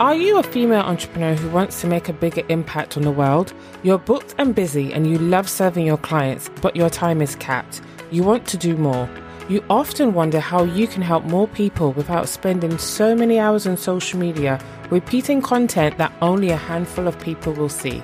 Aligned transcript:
Are 0.00 0.14
you 0.14 0.38
a 0.38 0.44
female 0.44 0.82
entrepreneur 0.82 1.34
who 1.34 1.50
wants 1.50 1.80
to 1.80 1.88
make 1.88 2.08
a 2.08 2.12
bigger 2.12 2.44
impact 2.48 2.96
on 2.96 3.02
the 3.02 3.10
world? 3.10 3.52
You're 3.82 3.98
booked 3.98 4.32
and 4.38 4.54
busy 4.54 4.92
and 4.92 5.10
you 5.10 5.18
love 5.18 5.48
serving 5.48 5.84
your 5.84 5.96
clients, 5.96 6.48
but 6.62 6.76
your 6.76 6.88
time 6.88 7.20
is 7.20 7.34
capped. 7.34 7.80
You 8.12 8.22
want 8.22 8.46
to 8.46 8.56
do 8.56 8.76
more. 8.76 9.10
You 9.48 9.64
often 9.68 10.14
wonder 10.14 10.38
how 10.38 10.62
you 10.62 10.86
can 10.86 11.02
help 11.02 11.24
more 11.24 11.48
people 11.48 11.90
without 11.94 12.28
spending 12.28 12.78
so 12.78 13.16
many 13.16 13.40
hours 13.40 13.66
on 13.66 13.76
social 13.76 14.20
media 14.20 14.64
repeating 14.88 15.42
content 15.42 15.98
that 15.98 16.12
only 16.22 16.50
a 16.50 16.56
handful 16.56 17.08
of 17.08 17.18
people 17.18 17.52
will 17.52 17.68
see. 17.68 18.00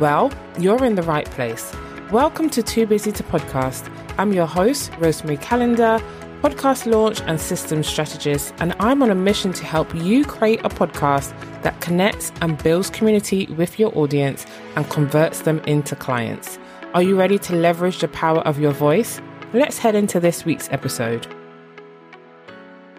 Well, 0.00 0.32
you're 0.58 0.82
in 0.82 0.94
the 0.94 1.02
right 1.02 1.26
place. 1.26 1.74
Welcome 2.10 2.48
to 2.50 2.62
Too 2.62 2.86
Busy 2.86 3.12
to 3.12 3.22
Podcast. 3.22 3.92
I'm 4.16 4.32
your 4.32 4.46
host, 4.46 4.92
Rosemary 4.98 5.36
Calendar 5.36 6.00
podcast 6.44 6.84
launch 6.84 7.22
and 7.22 7.40
systems 7.40 7.86
strategist, 7.86 8.52
and 8.58 8.74
I'm 8.78 9.02
on 9.02 9.10
a 9.10 9.14
mission 9.14 9.54
to 9.54 9.64
help 9.64 9.94
you 9.94 10.26
create 10.26 10.60
a 10.62 10.68
podcast 10.68 11.32
that 11.62 11.80
connects 11.80 12.32
and 12.42 12.62
builds 12.62 12.90
community 12.90 13.46
with 13.46 13.78
your 13.78 13.96
audience 13.96 14.44
and 14.76 14.86
converts 14.90 15.40
them 15.40 15.60
into 15.60 15.96
clients. 15.96 16.58
Are 16.92 17.00
you 17.00 17.18
ready 17.18 17.38
to 17.38 17.56
leverage 17.56 18.00
the 18.00 18.08
power 18.08 18.40
of 18.40 18.60
your 18.60 18.72
voice? 18.72 19.22
Let's 19.54 19.78
head 19.78 19.94
into 19.94 20.20
this 20.20 20.44
week's 20.44 20.68
episode. 20.70 21.26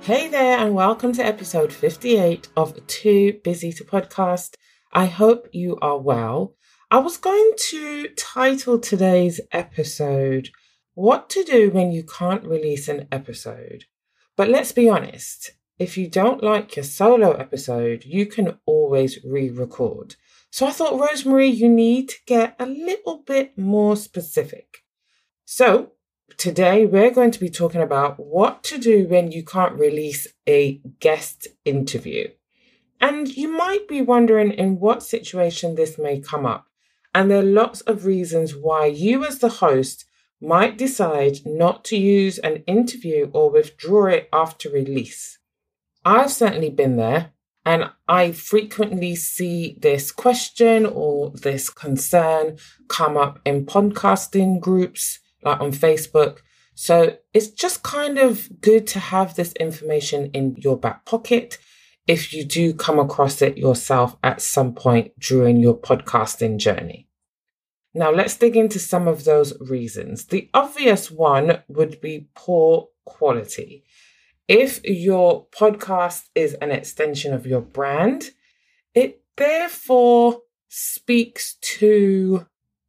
Hey 0.02 0.28
there, 0.28 0.58
and 0.58 0.74
welcome 0.74 1.14
to 1.14 1.24
episode 1.24 1.72
58 1.72 2.48
of 2.58 2.88
Too 2.88 3.40
Busy 3.44 3.72
to 3.74 3.84
Podcast. 3.84 4.56
I 4.92 5.06
hope 5.06 5.50
you 5.52 5.78
are 5.84 6.00
well. 6.00 6.56
I 6.90 6.98
was 6.98 7.18
going 7.18 7.52
to 7.70 8.08
title 8.18 8.80
today's 8.80 9.40
episode 9.52 10.50
what 10.96 11.30
to 11.30 11.44
do 11.44 11.70
when 11.70 11.92
you 11.92 12.04
can't 12.04 12.44
release 12.46 12.88
an 12.88 13.08
episode. 13.12 13.86
But 14.36 14.50
let's 14.50 14.72
be 14.72 14.90
honest, 14.90 15.52
if 15.78 15.98
you 15.98 16.08
don't 16.08 16.44
like 16.44 16.76
your 16.76 16.86
solo 16.86 17.34
episode, 17.34 18.06
you 18.06 18.26
can 18.26 18.58
always 18.66 19.20
re 19.24 19.50
record. 19.50 20.16
So 20.50 20.66
I 20.66 20.72
thought, 20.72 21.00
Rosemary, 21.00 21.48
you 21.48 21.70
need 21.70 22.10
to 22.10 22.16
get 22.26 22.56
a 22.60 22.66
little 22.66 23.24
bit 23.28 23.58
more 23.58 23.98
specific. 23.98 24.84
So 25.44 25.92
today 26.38 26.86
we're 26.86 27.12
going 27.12 27.32
to 27.32 27.40
be 27.40 27.50
talking 27.50 27.82
about 27.82 28.18
what 28.18 28.64
to 28.64 28.78
do 28.78 29.06
when 29.08 29.34
you 29.34 29.44
can't 29.44 29.78
release 29.78 30.28
a 30.48 30.82
guest 31.02 31.50
interview. 31.66 32.30
And 33.02 33.28
you 33.36 33.50
might 33.50 33.88
be 33.90 34.02
wondering 34.02 34.52
in 34.52 34.80
what 34.80 35.04
situation 35.04 35.76
this 35.76 35.98
may 35.98 36.22
come 36.22 36.46
up. 36.46 36.68
And 37.14 37.30
there 37.30 37.40
are 37.40 37.44
lots 37.44 37.82
of 37.82 38.06
reasons 38.06 38.56
why 38.56 38.86
you, 38.86 39.26
as 39.26 39.40
the 39.40 39.50
host, 39.50 40.06
might 40.42 40.78
decide 40.78 41.40
not 41.46 41.84
to 41.86 41.98
use 41.98 42.38
an 42.40 42.64
interview 42.68 43.30
or 43.34 43.50
withdraw 43.50 44.08
it 44.08 44.30
after 44.32 44.70
release. 44.70 45.40
I've 46.04 46.32
certainly 46.32 46.70
been 46.70 46.98
there, 46.98 47.32
and 47.66 47.90
I 48.08 48.32
frequently 48.32 49.16
see 49.16 49.78
this 49.82 50.12
question 50.12 50.86
or 50.86 51.32
this 51.32 51.70
concern 51.70 52.58
come 52.88 53.18
up 53.18 53.40
in 53.44 53.66
podcasting 53.66 54.60
groups, 54.60 55.20
like 55.42 55.60
on 55.60 55.72
Facebook. 55.72 56.40
So 56.76 57.18
it's 57.34 57.48
just 57.50 57.82
kind 57.82 58.20
of 58.20 58.62
good 58.62 58.86
to 58.88 59.00
have 59.00 59.36
this 59.36 59.54
information 59.54 60.30
in 60.34 60.58
your 60.58 60.78
back 60.78 61.06
pocket 61.06 61.58
if 62.06 62.34
you 62.34 62.44
do 62.44 62.74
come 62.74 63.00
across 63.00 63.42
it 63.42 63.58
yourself 63.58 64.16
at 64.22 64.42
some 64.42 64.76
point 64.76 65.18
during 65.20 65.58
your 65.58 65.76
podcasting 65.76 66.58
journey. 66.58 67.08
Now, 67.98 68.12
let's 68.12 68.36
dig 68.36 68.58
into 68.58 68.78
some 68.78 69.08
of 69.08 69.24
those 69.24 69.58
reasons. 69.62 70.26
The 70.26 70.50
obvious 70.54 71.10
one 71.10 71.64
would 71.70 72.02
be 72.02 72.28
poor 72.36 72.90
quality. 73.06 73.86
If 74.50 74.84
your 74.84 75.48
podcast 75.48 76.24
is 76.36 76.56
an 76.56 76.72
extension 76.72 77.34
of 77.34 77.48
your 77.48 77.62
brand, 77.62 78.32
it 78.94 79.24
therefore 79.38 80.42
speaks 80.68 81.56
to 81.62 82.46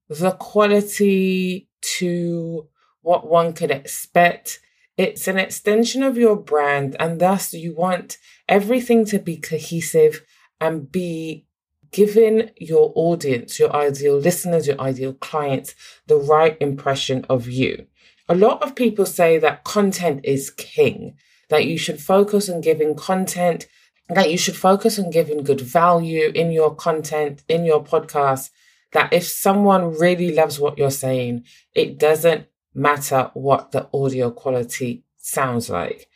the 0.09 0.33
quality, 0.33 1.69
to 1.99 2.69
what 3.03 3.29
one 3.29 3.53
could 3.53 3.71
expect. 3.71 4.59
It's 4.97 5.29
an 5.29 5.39
extension 5.39 6.03
of 6.03 6.19
your 6.19 6.35
brand, 6.35 6.97
and 6.99 7.21
thus 7.21 7.55
you 7.55 7.77
want 7.77 8.19
everything 8.49 9.05
to 9.07 9.21
be 9.21 9.37
cohesive 9.37 10.25
and 10.61 10.91
be 10.91 11.46
giving 11.91 12.51
your 12.57 12.93
audience, 12.95 13.59
your 13.59 13.75
ideal 13.75 14.17
listeners, 14.17 14.67
your 14.67 14.81
ideal 14.81 15.15
clients, 15.15 15.75
the 16.07 16.17
right 16.17 16.57
impression 16.61 17.25
of 17.29 17.49
you. 17.49 17.87
A 18.29 18.35
lot 18.35 18.63
of 18.63 18.75
people 18.75 19.07
say 19.07 19.39
that 19.39 19.65
content 19.65 20.21
is 20.25 20.51
king, 20.51 21.17
that 21.49 21.67
you 21.67 21.79
should 21.79 22.01
focus 22.01 22.49
on 22.49 22.61
giving 22.61 22.95
content, 22.95 23.67
that 24.09 24.31
you 24.31 24.39
should 24.39 24.57
focus 24.57 24.99
on 24.99 25.11
giving 25.11 25.43
good 25.43 25.61
value 25.61 26.31
in 26.35 26.51
your 26.51 26.75
content, 26.75 27.43
in 27.49 27.65
your 27.65 27.83
podcast, 27.83 28.51
that 28.93 29.13
if 29.13 29.25
someone 29.25 29.97
really 29.99 30.33
loves 30.33 30.59
what 30.59 30.79
you're 30.79 30.91
saying, 30.91 31.45
it 31.75 31.99
doesn't 31.99 32.47
matter 32.75 33.31
what 33.35 33.73
the 33.73 33.89
audio 33.93 34.31
quality 34.31 35.05
sounds 35.19 35.71
like. 35.71 36.09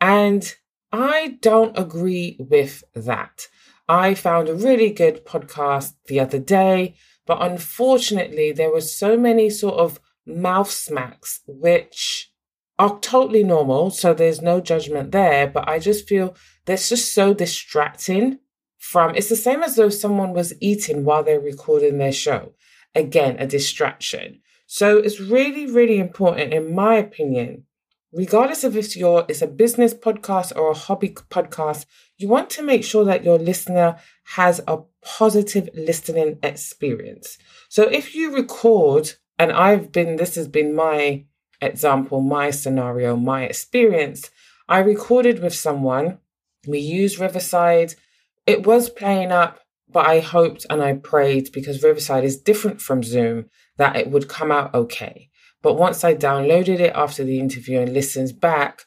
And 0.00 0.54
I 0.92 1.38
don't 1.40 1.78
agree 1.78 2.36
with 2.38 2.84
that. 2.94 3.48
I 3.88 4.14
found 4.14 4.48
a 4.48 4.54
really 4.54 4.90
good 4.90 5.26
podcast 5.26 5.94
the 6.06 6.20
other 6.20 6.38
day, 6.38 6.94
but 7.26 7.42
unfortunately, 7.42 8.52
there 8.52 8.72
were 8.72 8.80
so 8.80 9.16
many 9.16 9.50
sort 9.50 9.74
of 9.74 10.00
mouth 10.26 10.70
smacks, 10.70 11.40
which 11.46 12.32
are 12.78 12.98
totally 13.00 13.44
normal. 13.44 13.90
So 13.90 14.14
there's 14.14 14.42
no 14.42 14.60
judgment 14.60 15.12
there. 15.12 15.46
But 15.46 15.68
I 15.68 15.78
just 15.78 16.08
feel 16.08 16.34
that's 16.64 16.88
just 16.88 17.12
so 17.12 17.34
distracting 17.34 18.38
from 18.78 19.14
it's 19.14 19.28
the 19.28 19.36
same 19.36 19.62
as 19.62 19.76
though 19.76 19.88
someone 19.88 20.34
was 20.34 20.54
eating 20.60 21.04
while 21.04 21.22
they're 21.22 21.40
recording 21.40 21.98
their 21.98 22.12
show. 22.12 22.52
Again, 22.94 23.36
a 23.38 23.46
distraction. 23.46 24.40
So 24.66 24.98
it's 24.98 25.20
really, 25.20 25.66
really 25.66 25.98
important, 25.98 26.52
in 26.52 26.74
my 26.74 26.96
opinion, 26.96 27.64
regardless 28.14 28.64
of 28.64 28.76
if 28.76 28.96
you're 28.96 29.26
it's 29.28 29.42
a 29.42 29.46
business 29.46 29.92
podcast 29.92 30.56
or 30.56 30.70
a 30.70 30.74
hobby 30.74 31.10
podcast, 31.10 31.86
you 32.16 32.28
want 32.28 32.48
to 32.50 32.62
make 32.62 32.84
sure 32.84 33.04
that 33.04 33.24
your 33.24 33.38
listener 33.38 33.96
has 34.36 34.60
a 34.66 34.78
positive 35.02 35.68
listening 35.74 36.38
experience. 36.42 37.38
So 37.68 37.82
if 37.84 38.14
you 38.14 38.34
record, 38.34 39.14
and 39.38 39.52
I've 39.52 39.90
been 39.92 40.16
this 40.16 40.36
has 40.36 40.48
been 40.48 40.74
my 40.74 41.24
example, 41.60 42.20
my 42.20 42.50
scenario, 42.50 43.16
my 43.16 43.44
experience. 43.44 44.30
I 44.68 44.78
recorded 44.78 45.42
with 45.42 45.54
someone. 45.54 46.18
We 46.66 46.78
used 46.78 47.18
Riverside. 47.18 47.94
It 48.46 48.66
was 48.66 48.88
playing 48.88 49.32
up, 49.32 49.60
but 49.90 50.06
I 50.06 50.20
hoped 50.20 50.66
and 50.70 50.82
I 50.82 50.94
prayed 50.94 51.50
because 51.52 51.82
Riverside 51.82 52.24
is 52.24 52.40
different 52.40 52.80
from 52.80 53.02
Zoom 53.02 53.46
that 53.76 53.96
it 53.96 54.10
would 54.10 54.28
come 54.28 54.52
out 54.52 54.74
okay. 54.74 55.30
But 55.64 55.78
once 55.78 56.04
I 56.04 56.14
downloaded 56.14 56.78
it 56.78 56.92
after 56.94 57.24
the 57.24 57.40
interview 57.40 57.80
and 57.80 57.94
listened 57.94 58.38
back, 58.38 58.82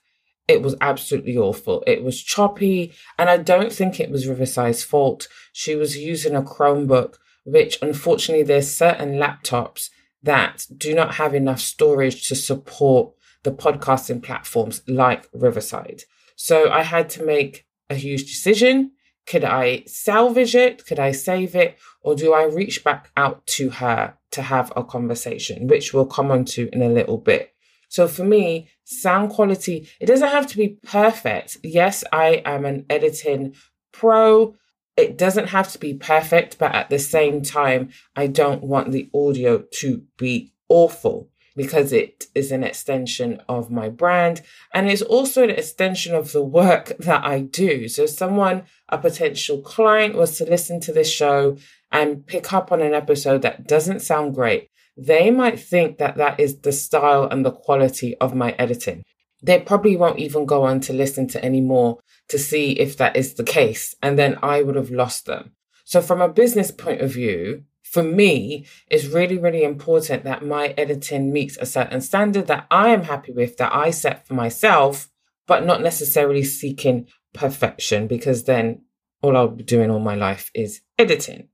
it 0.48 0.62
was 0.62 0.76
absolutely 0.80 1.36
awful. 1.36 1.84
It 1.88 2.04
was 2.04 2.22
choppy, 2.22 2.94
and 3.18 3.32
I 3.32 3.38
don't 3.38 3.74
think 3.74 4.00
it 4.00 4.12
was 4.12 4.28
Riverside's 4.28 4.84
fault. 4.84 5.28
She 5.52 5.76
was 5.76 5.98
using 5.98 6.36
a 6.36 6.44
Chromebook, 6.44 7.16
which 7.46 7.80
unfortunately 7.82 8.44
there's 8.44 8.70
certain 8.70 9.14
laptops 9.14 9.90
that 10.22 10.68
do 10.78 10.94
not 10.94 11.16
have 11.16 11.34
enough 11.34 11.60
storage 11.60 12.28
to 12.28 12.36
support 12.36 13.12
the 13.42 13.52
podcasting 13.52 14.22
platforms 14.22 14.84
like 14.88 15.28
Riverside. 15.34 16.04
So 16.36 16.70
I 16.70 16.84
had 16.84 17.10
to 17.12 17.24
make 17.24 17.66
a 17.90 17.96
huge 17.96 18.26
decision. 18.26 18.92
Could 19.26 19.44
I 19.44 19.84
salvage 19.88 20.54
it? 20.54 20.86
Could 20.86 21.00
I 21.00 21.12
save 21.12 21.56
it? 21.56 21.80
Or 22.02 22.14
do 22.14 22.34
I 22.34 22.44
reach 22.44 22.84
back 22.84 23.10
out 23.18 23.48
to 23.48 23.72
her 23.72 24.17
to 24.32 24.42
have 24.42 24.72
a 24.76 24.84
conversation, 24.84 25.68
which 25.68 25.94
we'll 25.94 26.06
come 26.06 26.32
on 26.32 26.46
to 26.46 26.70
in 26.74 26.82
a 26.82 26.90
little 26.90 27.18
bit. 27.18 27.54
So 27.90 28.08
for 28.08 28.24
me, 28.24 28.70
sound 28.84 29.32
quality, 29.32 29.88
it 30.00 30.08
doesn't 30.08 30.30
have 30.30 30.48
to 30.48 30.58
be 30.58 30.78
perfect. 30.84 31.58
Yes, 31.64 32.04
I 32.12 32.42
am 32.46 32.66
an 32.66 32.86
editing 32.90 33.56
pro. 33.92 34.56
It 34.98 35.18
doesn't 35.18 35.48
have 35.48 35.72
to 35.72 35.80
be 35.80 35.94
perfect, 35.94 36.58
but 36.58 36.74
at 36.74 36.90
the 36.90 37.00
same 37.00 37.42
time, 37.42 37.90
I 38.16 38.28
don't 38.28 38.64
want 38.64 38.92
the 38.92 39.10
audio 39.14 39.64
to 39.80 40.04
be 40.18 40.54
awful 40.70 41.30
because 41.56 41.92
it 41.92 42.28
is 42.36 42.52
an 42.52 42.64
extension 42.64 43.42
of 43.50 43.72
my 43.72 43.90
brand 43.90 44.42
and 44.74 44.90
it's 44.90 45.02
also 45.02 45.44
an 45.44 45.50
extension 45.50 46.14
of 46.14 46.32
the 46.32 46.44
work 46.44 46.94
that 47.00 47.26
I 47.26 47.42
do. 47.42 47.88
So, 47.88 48.06
someone, 48.06 48.64
a 48.90 48.98
potential 48.98 49.62
client, 49.62 50.16
was 50.16 50.38
to 50.38 50.46
listen 50.46 50.80
to 50.82 50.94
this 50.94 51.12
show 51.12 51.58
and 51.92 52.26
pick 52.26 52.54
up 52.54 52.72
on 52.72 52.82
an 52.82 52.94
episode 52.94 53.42
that 53.42 53.68
doesn't 53.68 54.02
sound 54.02 54.36
great, 54.36 54.70
they 54.98 55.30
might 55.30 55.60
think 55.60 55.98
that 55.98 56.18
that 56.18 56.40
is 56.40 56.60
the 56.62 56.72
style 56.72 57.26
and 57.26 57.46
the 57.46 57.52
quality 57.52 58.18
of 58.18 58.36
my 58.36 58.52
editing. 58.54 59.04
They 59.42 59.60
probably 59.60 59.96
won't 59.96 60.20
even 60.20 60.46
go 60.46 60.64
on 60.64 60.80
to 60.82 60.94
listen 60.94 61.28
to 61.30 61.44
any 61.44 61.62
more 61.62 62.00
to 62.30 62.40
see 62.40 62.72
if 62.72 62.98
that 62.98 63.16
is 63.16 63.36
the 63.36 63.44
case. 63.44 63.96
And 64.02 64.18
then 64.18 64.38
I 64.42 64.64
would 64.64 64.76
have 64.76 64.90
lost 64.90 65.26
them. 65.26 65.52
So 65.86 66.02
from 66.02 66.22
a 66.22 66.28
business 66.28 66.72
point 66.72 67.02
of 67.02 67.14
view, 67.14 67.64
for 67.84 68.04
me, 68.04 68.66
it's 68.90 69.06
really, 69.06 69.38
really 69.38 69.64
important 69.64 70.24
that 70.26 70.46
my 70.46 70.70
editing 70.78 71.32
meets 71.32 71.58
a 71.58 71.66
certain 71.66 72.02
standard 72.02 72.48
that 72.48 72.68
I 72.70 72.90
am 72.90 73.04
happy 73.04 73.32
with, 73.32 73.58
that 73.58 73.74
I 73.74 73.92
set 73.92 74.28
for 74.28 74.34
myself, 74.34 75.10
but 75.46 75.66
not 75.66 75.82
necessarily 75.82 76.44
seeking 76.44 77.08
perfection 77.34 78.08
because 78.08 78.44
then 78.44 78.82
all 79.22 79.38
I'll 79.38 79.48
be 79.48 79.64
doing 79.64 79.90
all 79.90 80.00
my 80.00 80.16
life 80.16 80.52
is 80.54 80.82
editing. 80.98 81.48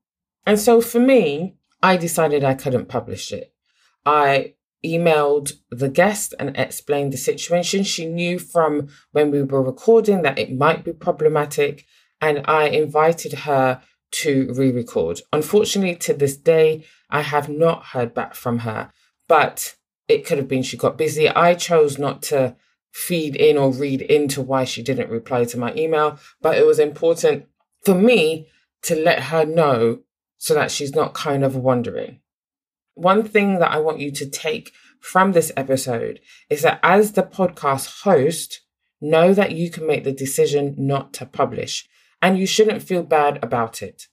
And 0.45 0.59
so 0.59 0.81
for 0.81 0.99
me, 0.99 1.55
I 1.81 1.97
decided 1.97 2.43
I 2.43 2.53
couldn't 2.53 2.89
publish 2.89 3.31
it. 3.31 3.53
I 4.05 4.55
emailed 4.85 5.53
the 5.71 5.89
guest 5.89 6.33
and 6.39 6.55
explained 6.57 7.13
the 7.13 7.17
situation. 7.17 7.83
She 7.83 8.05
knew 8.05 8.37
from 8.37 8.89
when 9.11 9.31
we 9.31 9.41
were 9.41 9.61
recording 9.61 10.21
that 10.23 10.37
it 10.37 10.55
might 10.55 10.83
be 10.83 10.91
problematic, 10.91 11.85
and 12.19 12.41
I 12.45 12.65
invited 12.65 13.33
her 13.33 13.81
to 14.11 14.53
re 14.53 14.71
record. 14.71 15.21
Unfortunately, 15.31 15.95
to 15.95 16.13
this 16.13 16.37
day, 16.37 16.85
I 17.09 17.21
have 17.21 17.49
not 17.49 17.87
heard 17.87 18.13
back 18.13 18.35
from 18.35 18.59
her, 18.59 18.91
but 19.27 19.75
it 20.07 20.25
could 20.25 20.37
have 20.37 20.47
been 20.47 20.63
she 20.63 20.77
got 20.77 20.97
busy. 20.97 21.29
I 21.29 21.53
chose 21.53 21.97
not 21.97 22.21
to 22.23 22.55
feed 22.91 23.35
in 23.35 23.57
or 23.57 23.71
read 23.71 24.01
into 24.01 24.41
why 24.41 24.65
she 24.65 24.83
didn't 24.83 25.09
reply 25.09 25.45
to 25.45 25.57
my 25.57 25.73
email, 25.75 26.19
but 26.41 26.57
it 26.57 26.65
was 26.65 26.79
important 26.79 27.45
for 27.83 27.95
me 27.95 28.47
to 28.83 28.95
let 28.95 29.23
her 29.23 29.45
know 29.45 29.99
so 30.43 30.53
that 30.53 30.69
she's 30.69 30.93
not 30.93 31.13
kind 31.13 31.41
of 31.45 31.55
wondering. 31.55 32.19
One 32.95 33.23
thing 33.23 33.59
that 33.59 33.71
I 33.71 33.77
want 33.77 34.01
you 34.01 34.11
to 34.11 34.29
take 34.29 34.73
from 34.99 35.31
this 35.31 35.53
episode 35.55 36.19
is 36.49 36.63
that 36.63 36.81
as 36.83 37.13
the 37.13 37.23
podcast 37.23 38.01
host, 38.01 38.59
know 38.99 39.33
that 39.33 39.53
you 39.53 39.71
can 39.71 39.87
make 39.87 40.03
the 40.03 40.11
decision 40.11 40.75
not 40.77 41.13
to 41.13 41.25
publish 41.25 41.87
and 42.21 42.37
you 42.37 42.45
shouldn't 42.45 42.83
feel 42.83 43.03
bad 43.03 43.41
about 43.41 43.81
it. 43.81 44.09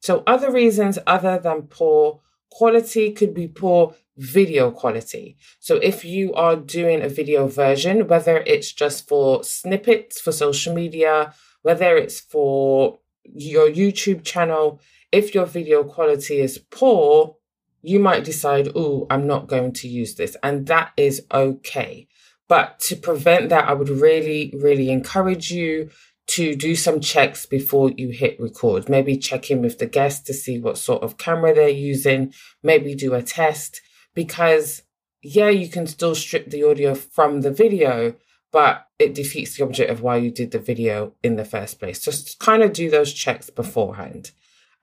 So, 0.00 0.22
other 0.28 0.52
reasons 0.52 1.00
other 1.08 1.40
than 1.40 1.62
poor 1.62 2.20
quality 2.52 3.10
could 3.10 3.34
be 3.34 3.48
poor 3.48 3.96
video 4.16 4.70
quality. 4.70 5.36
So, 5.58 5.74
if 5.78 6.04
you 6.04 6.34
are 6.34 6.54
doing 6.54 7.02
a 7.02 7.08
video 7.08 7.48
version, 7.48 8.06
whether 8.06 8.44
it's 8.46 8.72
just 8.72 9.08
for 9.08 9.42
snippets 9.42 10.20
for 10.20 10.30
social 10.30 10.72
media, 10.72 11.34
whether 11.62 11.96
it's 11.96 12.20
for 12.20 13.00
your 13.24 13.68
YouTube 13.68 14.22
channel, 14.22 14.80
if 15.14 15.32
your 15.32 15.46
video 15.46 15.84
quality 15.84 16.40
is 16.40 16.58
poor, 16.58 17.36
you 17.82 18.00
might 18.00 18.24
decide, 18.24 18.68
oh, 18.74 19.06
I'm 19.08 19.28
not 19.28 19.46
going 19.46 19.72
to 19.74 19.88
use 19.88 20.16
this. 20.16 20.36
And 20.42 20.66
that 20.66 20.90
is 20.96 21.24
okay. 21.32 22.08
But 22.48 22.80
to 22.80 22.96
prevent 22.96 23.48
that, 23.50 23.68
I 23.68 23.74
would 23.74 23.88
really, 23.88 24.52
really 24.56 24.90
encourage 24.90 25.52
you 25.52 25.90
to 26.26 26.56
do 26.56 26.74
some 26.74 26.98
checks 26.98 27.46
before 27.46 27.90
you 27.90 28.08
hit 28.08 28.40
record. 28.40 28.88
Maybe 28.88 29.16
check 29.16 29.52
in 29.52 29.62
with 29.62 29.78
the 29.78 29.86
guest 29.86 30.26
to 30.26 30.34
see 30.34 30.58
what 30.58 30.78
sort 30.78 31.04
of 31.04 31.16
camera 31.16 31.54
they're 31.54 31.68
using. 31.68 32.34
Maybe 32.62 32.94
do 32.96 33.14
a 33.14 33.22
test 33.22 33.82
because, 34.14 34.82
yeah, 35.22 35.50
you 35.50 35.68
can 35.68 35.86
still 35.86 36.16
strip 36.16 36.50
the 36.50 36.64
audio 36.64 36.94
from 36.94 37.42
the 37.42 37.52
video, 37.52 38.16
but 38.50 38.88
it 38.98 39.14
defeats 39.14 39.56
the 39.56 39.64
object 39.64 39.90
of 39.90 40.00
why 40.00 40.16
you 40.16 40.32
did 40.32 40.50
the 40.50 40.58
video 40.58 41.12
in 41.22 41.36
the 41.36 41.44
first 41.44 41.78
place. 41.78 42.00
Just 42.00 42.40
kind 42.40 42.64
of 42.64 42.72
do 42.72 42.90
those 42.90 43.12
checks 43.12 43.48
beforehand. 43.48 44.32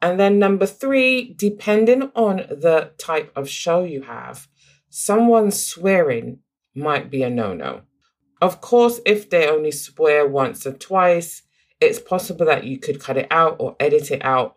And 0.01 0.19
then 0.19 0.39
number 0.39 0.65
three, 0.65 1.33
depending 1.33 2.12
on 2.15 2.38
the 2.50 2.92
type 2.98 3.31
of 3.36 3.48
show 3.48 3.83
you 3.83 4.01
have, 4.03 4.48
someone 4.89 5.51
swearing 5.51 6.39
might 6.74 7.12
be 7.12 7.24
a 7.24 7.30
no 7.30 7.53
no. 7.53 7.81
Of 8.42 8.62
course, 8.62 9.00
if 9.06 9.30
they 9.30 9.48
only 9.48 9.71
swear 9.71 10.27
once 10.27 10.65
or 10.65 10.74
twice, 10.74 11.44
it's 11.80 12.00
possible 12.00 12.45
that 12.48 12.63
you 12.63 12.80
could 12.80 13.00
cut 13.00 13.18
it 13.18 13.27
out 13.30 13.57
or 13.59 13.75
edit 13.80 14.09
it 14.09 14.24
out 14.25 14.56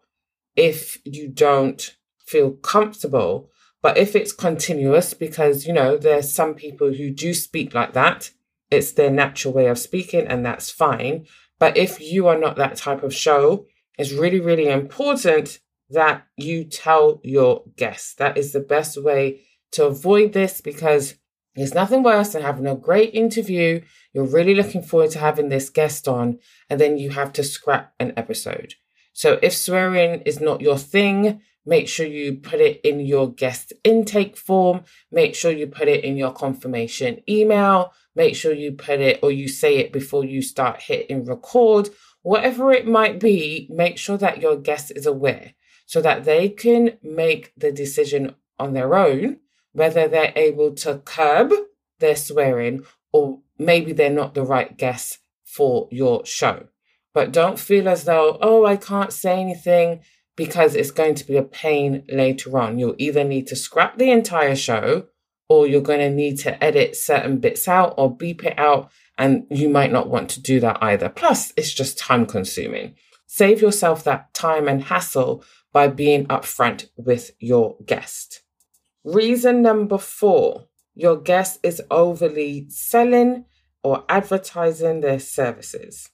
if 0.56 0.98
you 1.04 1.28
don't 1.28 1.96
feel 2.24 2.52
comfortable. 2.52 3.50
But 3.82 3.98
if 3.98 4.16
it's 4.16 4.32
continuous, 4.32 5.12
because, 5.12 5.66
you 5.66 5.74
know, 5.74 5.98
there's 5.98 6.32
some 6.32 6.54
people 6.54 6.94
who 6.94 7.10
do 7.10 7.34
speak 7.34 7.74
like 7.74 7.92
that, 7.92 8.30
it's 8.70 8.92
their 8.92 9.10
natural 9.10 9.52
way 9.52 9.66
of 9.66 9.78
speaking, 9.78 10.26
and 10.26 10.44
that's 10.44 10.70
fine. 10.70 11.26
But 11.58 11.76
if 11.76 12.00
you 12.00 12.26
are 12.28 12.38
not 12.38 12.56
that 12.56 12.76
type 12.76 13.02
of 13.02 13.14
show, 13.14 13.66
it's 13.98 14.12
really, 14.12 14.40
really 14.40 14.68
important 14.68 15.60
that 15.90 16.26
you 16.36 16.64
tell 16.64 17.20
your 17.22 17.64
guests. 17.76 18.14
That 18.14 18.36
is 18.36 18.52
the 18.52 18.60
best 18.60 19.02
way 19.02 19.42
to 19.72 19.86
avoid 19.86 20.32
this 20.32 20.60
because 20.60 21.14
there's 21.54 21.74
nothing 21.74 22.02
worse 22.02 22.32
than 22.32 22.42
having 22.42 22.66
a 22.66 22.74
great 22.74 23.14
interview. 23.14 23.80
You're 24.12 24.24
really 24.24 24.54
looking 24.54 24.82
forward 24.82 25.10
to 25.12 25.20
having 25.20 25.48
this 25.48 25.70
guest 25.70 26.08
on, 26.08 26.38
and 26.68 26.80
then 26.80 26.98
you 26.98 27.10
have 27.10 27.32
to 27.34 27.44
scrap 27.44 27.94
an 28.00 28.12
episode. 28.16 28.74
So 29.12 29.38
if 29.42 29.56
swearing 29.56 30.22
is 30.22 30.40
not 30.40 30.60
your 30.60 30.78
thing, 30.78 31.40
make 31.64 31.86
sure 31.86 32.06
you 32.06 32.34
put 32.34 32.60
it 32.60 32.80
in 32.82 33.00
your 33.00 33.32
guest 33.32 33.72
intake 33.84 34.36
form. 34.36 34.82
Make 35.12 35.36
sure 35.36 35.52
you 35.52 35.68
put 35.68 35.86
it 35.86 36.02
in 36.02 36.16
your 36.16 36.32
confirmation 36.32 37.20
email. 37.28 37.92
Make 38.16 38.34
sure 38.34 38.52
you 38.52 38.72
put 38.72 39.00
it 39.00 39.20
or 39.22 39.30
you 39.30 39.46
say 39.46 39.76
it 39.76 39.92
before 39.92 40.24
you 40.24 40.42
start 40.42 40.82
hitting 40.82 41.24
record 41.24 41.90
whatever 42.24 42.72
it 42.72 42.88
might 42.88 43.20
be, 43.20 43.68
make 43.70 43.98
sure 43.98 44.16
that 44.16 44.40
your 44.40 44.56
guest 44.56 44.90
is 44.96 45.06
aware 45.06 45.54
so 45.86 46.00
that 46.00 46.24
they 46.24 46.48
can 46.48 46.98
make 47.02 47.52
the 47.56 47.70
decision 47.70 48.34
on 48.58 48.72
their 48.72 48.96
own 48.96 49.38
whether 49.72 50.08
they're 50.08 50.32
able 50.36 50.72
to 50.72 50.98
curb 51.04 51.52
their 51.98 52.16
swearing 52.16 52.84
or 53.12 53.40
maybe 53.58 53.92
they're 53.92 54.08
not 54.08 54.34
the 54.34 54.42
right 54.42 54.78
guest 54.78 55.18
for 55.44 55.88
your 55.90 56.24
show. 56.24 56.68
But 57.12 57.32
don't 57.32 57.58
feel 57.58 57.88
as 57.88 58.04
though, 58.04 58.38
oh, 58.40 58.64
I 58.64 58.76
can't 58.76 59.12
say 59.12 59.40
anything 59.40 60.00
because 60.36 60.74
it's 60.74 60.90
going 60.90 61.16
to 61.16 61.26
be 61.26 61.36
a 61.36 61.42
pain 61.42 62.04
later 62.08 62.58
on. 62.58 62.78
You'll 62.78 62.96
either 62.98 63.24
need 63.24 63.46
to 63.48 63.56
scrap 63.56 63.98
the 63.98 64.10
entire 64.10 64.56
show 64.56 65.06
or 65.48 65.66
you're 65.66 65.80
going 65.80 66.00
to 66.00 66.10
need 66.10 66.38
to 66.40 66.62
edit 66.62 66.96
certain 66.96 67.38
bits 67.38 67.68
out 67.68 67.94
or 67.98 68.16
beep 68.16 68.44
it 68.44 68.58
out 68.58 68.90
and 69.16 69.46
you 69.50 69.68
might 69.68 69.92
not 69.92 70.08
want 70.08 70.28
to 70.30 70.40
do 70.40 70.60
that 70.60 70.78
either. 70.82 71.08
Plus, 71.08 71.52
it's 71.56 71.72
just 71.72 71.98
time 71.98 72.26
consuming. 72.26 72.94
Save 73.26 73.60
yourself 73.60 74.04
that 74.04 74.32
time 74.34 74.68
and 74.68 74.84
hassle 74.84 75.44
by 75.72 75.88
being 75.88 76.26
upfront 76.26 76.88
with 76.96 77.32
your 77.38 77.76
guest. 77.84 78.42
Reason 79.04 79.60
number 79.60 79.98
four 79.98 80.68
your 80.94 81.16
guest 81.16 81.58
is 81.64 81.82
overly 81.90 82.66
selling 82.68 83.44
or 83.82 84.04
advertising 84.08 85.00
their 85.00 85.18
services. 85.18 86.10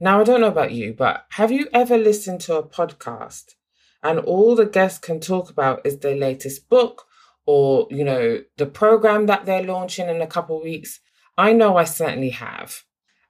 Now, 0.00 0.20
I 0.20 0.24
don't 0.24 0.40
know 0.40 0.46
about 0.46 0.72
you, 0.72 0.94
but 0.94 1.26
have 1.30 1.50
you 1.50 1.68
ever 1.72 1.98
listened 1.98 2.40
to 2.42 2.56
a 2.56 2.62
podcast 2.62 3.54
and 4.02 4.20
all 4.20 4.54
the 4.54 4.66
guests 4.66 5.00
can 5.00 5.18
talk 5.18 5.50
about 5.50 5.84
is 5.84 5.98
their 5.98 6.14
latest 6.14 6.68
book 6.68 7.06
or, 7.44 7.88
you 7.90 8.04
know, 8.04 8.42
the 8.56 8.66
program 8.66 9.26
that 9.26 9.44
they're 9.44 9.64
launching 9.64 10.08
in 10.08 10.22
a 10.22 10.26
couple 10.26 10.62
weeks 10.62 11.00
I 11.38 11.52
know 11.52 11.76
I 11.76 11.84
certainly 11.84 12.30
have. 12.30 12.82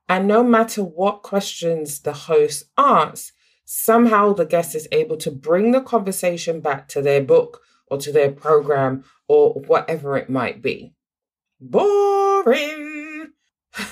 And 0.09 0.27
no 0.27 0.43
matter 0.43 0.83
what 0.83 1.23
questions 1.23 2.01
the 2.01 2.15
host 2.15 2.65
asks, 2.79 3.33
somehow 3.67 4.33
the 4.33 4.47
guest 4.47 4.75
is 4.75 4.89
able 4.91 5.19
to 5.19 5.31
bring 5.31 5.73
the 5.73 5.83
conversation 5.83 6.61
back 6.61 6.89
to 6.89 7.03
their 7.03 7.23
book 7.23 7.61
or 7.87 7.99
to 7.99 8.11
their 8.11 8.33
program 8.33 9.05
or 9.29 9.53
whatever 9.67 10.17
it 10.17 10.31
might 10.31 10.63
be. 10.63 10.95
Boring. 11.61 13.29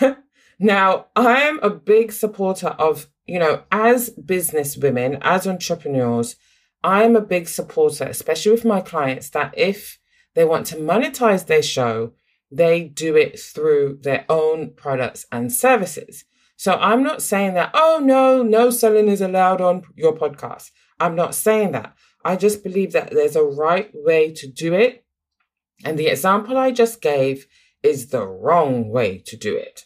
now, 0.58 1.06
I 1.14 1.42
am 1.42 1.58
a 1.62 1.68
big 1.68 2.10
supporter 2.10 2.68
of, 2.68 3.08
you 3.26 3.38
know, 3.38 3.64
as 3.70 4.08
business 4.08 4.78
women, 4.78 5.18
as 5.20 5.46
entrepreneurs, 5.46 6.36
I'm 6.82 7.16
a 7.16 7.20
big 7.20 7.48
supporter, 7.48 8.04
especially 8.04 8.52
with 8.52 8.64
my 8.64 8.80
clients, 8.80 9.28
that 9.30 9.52
if 9.58 9.98
they 10.34 10.44
want 10.44 10.66
to 10.68 10.76
monetize 10.76 11.46
their 11.46 11.62
show, 11.62 12.12
they 12.50 12.84
do 12.84 13.16
it 13.16 13.38
through 13.38 13.98
their 14.02 14.24
own 14.28 14.72
products 14.76 15.26
and 15.32 15.52
services. 15.52 16.24
So 16.56 16.74
I'm 16.74 17.02
not 17.02 17.22
saying 17.22 17.54
that, 17.54 17.70
oh 17.74 18.00
no, 18.02 18.42
no 18.42 18.70
selling 18.70 19.08
is 19.08 19.20
allowed 19.20 19.60
on 19.60 19.82
your 19.94 20.16
podcast. 20.16 20.70
I'm 20.98 21.14
not 21.14 21.34
saying 21.34 21.72
that. 21.72 21.94
I 22.24 22.36
just 22.36 22.64
believe 22.64 22.92
that 22.92 23.10
there's 23.10 23.36
a 23.36 23.44
right 23.44 23.90
way 23.92 24.32
to 24.32 24.50
do 24.50 24.72
it. 24.74 25.04
And 25.84 25.98
the 25.98 26.08
example 26.08 26.56
I 26.56 26.70
just 26.70 27.02
gave 27.02 27.46
is 27.82 28.08
the 28.08 28.26
wrong 28.26 28.88
way 28.88 29.22
to 29.26 29.36
do 29.36 29.54
it. 29.54 29.82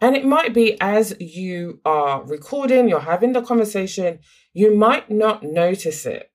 And 0.00 0.16
it 0.16 0.24
might 0.24 0.52
be 0.52 0.78
as 0.80 1.16
you 1.20 1.80
are 1.84 2.24
recording, 2.24 2.88
you're 2.88 3.00
having 3.00 3.32
the 3.32 3.42
conversation, 3.42 4.18
you 4.52 4.74
might 4.74 5.10
not 5.10 5.42
notice 5.42 6.04
it. 6.04 6.30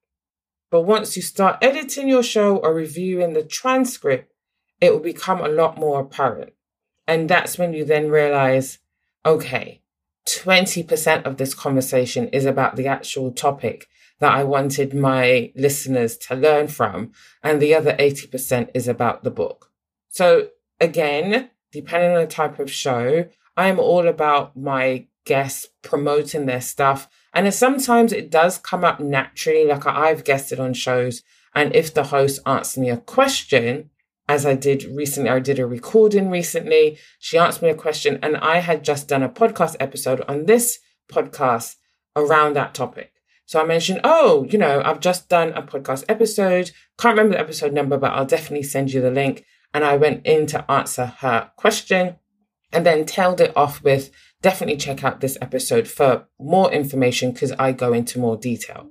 But 0.71 0.81
once 0.81 1.15
you 1.15 1.21
start 1.21 1.57
editing 1.61 2.07
your 2.07 2.23
show 2.23 2.57
or 2.57 2.73
reviewing 2.73 3.33
the 3.33 3.43
transcript, 3.43 4.33
it 4.81 4.91
will 4.91 4.99
become 4.99 5.41
a 5.41 5.47
lot 5.47 5.77
more 5.77 5.99
apparent. 5.99 6.53
And 7.07 7.29
that's 7.29 7.57
when 7.57 7.73
you 7.73 7.85
then 7.85 8.09
realize, 8.09 8.79
okay, 9.25 9.81
20% 10.27 11.23
of 11.25 11.37
this 11.37 11.53
conversation 11.53 12.27
is 12.29 12.45
about 12.45 12.75
the 12.75 12.87
actual 12.87 13.31
topic 13.31 13.87
that 14.19 14.33
I 14.33 14.43
wanted 14.43 14.93
my 14.93 15.51
listeners 15.55 16.17
to 16.17 16.35
learn 16.35 16.67
from. 16.67 17.11
And 17.43 17.61
the 17.61 17.73
other 17.73 17.93
80% 17.93 18.69
is 18.73 18.87
about 18.87 19.23
the 19.23 19.31
book. 19.31 19.71
So 20.09 20.49
again, 20.81 21.49
depending 21.71 22.11
on 22.11 22.21
the 22.21 22.27
type 22.27 22.59
of 22.59 22.71
show, 22.71 23.27
I 23.55 23.67
am 23.67 23.79
all 23.79 24.07
about 24.07 24.57
my 24.57 25.05
guests 25.25 25.67
promoting 25.81 26.45
their 26.45 26.61
stuff. 26.61 27.07
And 27.33 27.51
sometimes 27.53 28.11
it 28.11 28.29
does 28.31 28.57
come 28.57 28.83
up 28.83 28.99
naturally, 28.99 29.65
like 29.65 29.85
I've 29.85 30.23
guested 30.23 30.59
on 30.59 30.73
shows. 30.73 31.21
And 31.53 31.75
if 31.75 31.93
the 31.93 32.05
host 32.05 32.39
asks 32.45 32.77
me 32.77 32.89
a 32.89 32.97
question, 32.97 33.89
as 34.27 34.45
I 34.45 34.55
did 34.55 34.83
recently. 34.83 35.29
I 35.29 35.39
did 35.39 35.59
a 35.59 35.65
recording 35.65 36.29
recently. 36.29 36.97
She 37.19 37.37
asked 37.37 37.61
me 37.61 37.69
a 37.69 37.75
question, 37.75 38.19
and 38.21 38.37
I 38.37 38.57
had 38.57 38.83
just 38.83 39.07
done 39.07 39.23
a 39.23 39.29
podcast 39.29 39.75
episode 39.79 40.21
on 40.27 40.45
this 40.45 40.79
podcast 41.11 41.75
around 42.15 42.55
that 42.55 42.73
topic. 42.73 43.13
So 43.45 43.61
I 43.61 43.65
mentioned, 43.65 44.01
oh, 44.03 44.45
you 44.49 44.57
know, 44.57 44.81
I've 44.83 44.99
just 44.99 45.29
done 45.29 45.53
a 45.53 45.61
podcast 45.61 46.03
episode. 46.09 46.71
Can't 46.97 47.17
remember 47.17 47.37
the 47.37 47.41
episode 47.41 47.71
number, 47.71 47.97
but 47.97 48.11
I'll 48.11 48.25
definitely 48.25 48.63
send 48.63 48.91
you 48.91 49.01
the 49.01 49.11
link. 49.11 49.45
And 49.73 49.85
I 49.85 49.95
went 49.95 50.25
in 50.25 50.47
to 50.47 50.69
answer 50.69 51.13
her 51.19 51.51
question 51.55 52.17
and 52.73 52.85
then 52.85 53.05
tailed 53.05 53.39
it 53.39 53.55
off 53.55 53.81
with 53.83 54.11
definitely 54.41 54.77
check 54.77 55.03
out 55.03 55.21
this 55.21 55.37
episode 55.41 55.87
for 55.87 56.27
more 56.39 56.71
information 56.71 57.31
because 57.31 57.53
I 57.53 57.71
go 57.71 57.93
into 57.93 58.19
more 58.19 58.37
detail. 58.37 58.89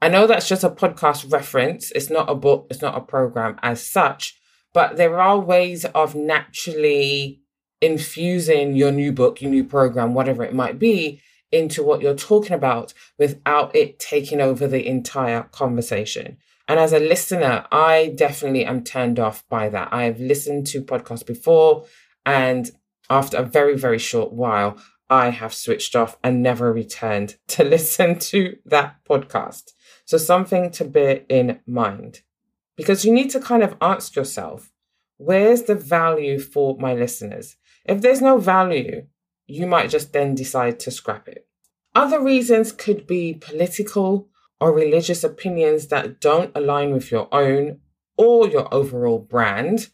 I 0.00 0.08
know 0.08 0.26
that's 0.26 0.48
just 0.48 0.64
a 0.64 0.70
podcast 0.70 1.32
reference. 1.32 1.90
It's 1.92 2.10
not 2.10 2.30
a 2.30 2.34
book, 2.34 2.66
it's 2.70 2.82
not 2.82 2.96
a 2.96 3.00
program 3.00 3.58
as 3.62 3.84
such, 3.84 4.38
but 4.76 4.98
there 4.98 5.18
are 5.18 5.40
ways 5.40 5.86
of 5.86 6.14
naturally 6.14 7.40
infusing 7.80 8.76
your 8.76 8.92
new 8.92 9.10
book, 9.10 9.40
your 9.40 9.50
new 9.50 9.64
program, 9.64 10.12
whatever 10.12 10.44
it 10.44 10.52
might 10.52 10.78
be, 10.78 11.18
into 11.50 11.82
what 11.82 12.02
you're 12.02 12.14
talking 12.14 12.52
about 12.52 12.92
without 13.18 13.74
it 13.74 13.98
taking 13.98 14.38
over 14.38 14.68
the 14.68 14.86
entire 14.86 15.44
conversation. 15.44 16.36
And 16.68 16.78
as 16.78 16.92
a 16.92 16.98
listener, 16.98 17.64
I 17.72 18.12
definitely 18.18 18.66
am 18.66 18.84
turned 18.84 19.18
off 19.18 19.48
by 19.48 19.70
that. 19.70 19.88
I 19.92 20.02
have 20.02 20.20
listened 20.20 20.66
to 20.66 20.82
podcasts 20.82 21.24
before, 21.24 21.86
and 22.26 22.70
after 23.08 23.38
a 23.38 23.44
very, 23.44 23.78
very 23.78 23.98
short 23.98 24.30
while, 24.30 24.76
I 25.08 25.30
have 25.30 25.54
switched 25.54 25.96
off 25.96 26.18
and 26.22 26.42
never 26.42 26.70
returned 26.70 27.36
to 27.48 27.64
listen 27.64 28.18
to 28.18 28.58
that 28.66 28.96
podcast. 29.08 29.70
So, 30.04 30.18
something 30.18 30.70
to 30.72 30.84
bear 30.84 31.22
in 31.30 31.60
mind 31.66 32.20
because 32.76 33.04
you 33.04 33.12
need 33.12 33.30
to 33.30 33.40
kind 33.40 33.62
of 33.62 33.76
ask 33.80 34.14
yourself 34.16 34.72
where's 35.18 35.62
the 35.62 35.74
value 35.74 36.38
for 36.38 36.76
my 36.78 36.94
listeners? 36.94 37.56
If 37.84 38.00
there's 38.00 38.20
no 38.20 38.38
value, 38.38 39.06
you 39.46 39.66
might 39.66 39.90
just 39.90 40.12
then 40.12 40.34
decide 40.34 40.78
to 40.80 40.90
scrap 40.90 41.28
it. 41.28 41.46
Other 41.94 42.22
reasons 42.22 42.72
could 42.72 43.06
be 43.06 43.34
political 43.34 44.28
or 44.60 44.72
religious 44.72 45.24
opinions 45.24 45.86
that 45.88 46.20
don't 46.20 46.52
align 46.54 46.92
with 46.92 47.10
your 47.10 47.28
own 47.32 47.80
or 48.16 48.48
your 48.48 48.72
overall 48.74 49.18
brand. 49.18 49.88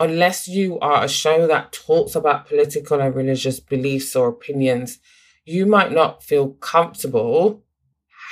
Unless 0.00 0.48
you 0.48 0.78
are 0.80 1.04
a 1.04 1.08
show 1.08 1.46
that 1.46 1.72
talks 1.72 2.14
about 2.14 2.48
political 2.48 3.00
and 3.00 3.14
religious 3.14 3.60
beliefs 3.60 4.16
or 4.16 4.28
opinions, 4.28 4.98
you 5.44 5.64
might 5.64 5.92
not 5.92 6.22
feel 6.22 6.50
comfortable 6.50 7.62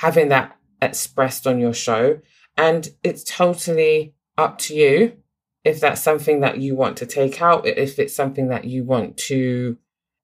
having 0.01 0.29
that 0.29 0.57
expressed 0.81 1.47
on 1.47 1.59
your 1.59 1.73
show. 1.73 2.19
And 2.57 2.89
it's 3.03 3.23
totally 3.23 4.13
up 4.37 4.57
to 4.59 4.75
you 4.75 5.17
if 5.63 5.79
that's 5.79 6.01
something 6.01 6.39
that 6.41 6.59
you 6.59 6.75
want 6.75 6.97
to 6.97 7.05
take 7.05 7.41
out, 7.41 7.67
if 7.67 7.99
it's 7.99 8.15
something 8.15 8.47
that 8.47 8.65
you 8.65 8.83
want 8.83 9.15
to 9.15 9.77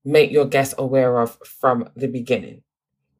make 0.03 0.31
your 0.31 0.45
guests 0.45 0.73
aware 0.77 1.19
of 1.19 1.37
from 1.45 1.89
the 1.95 2.07
beginning. 2.07 2.63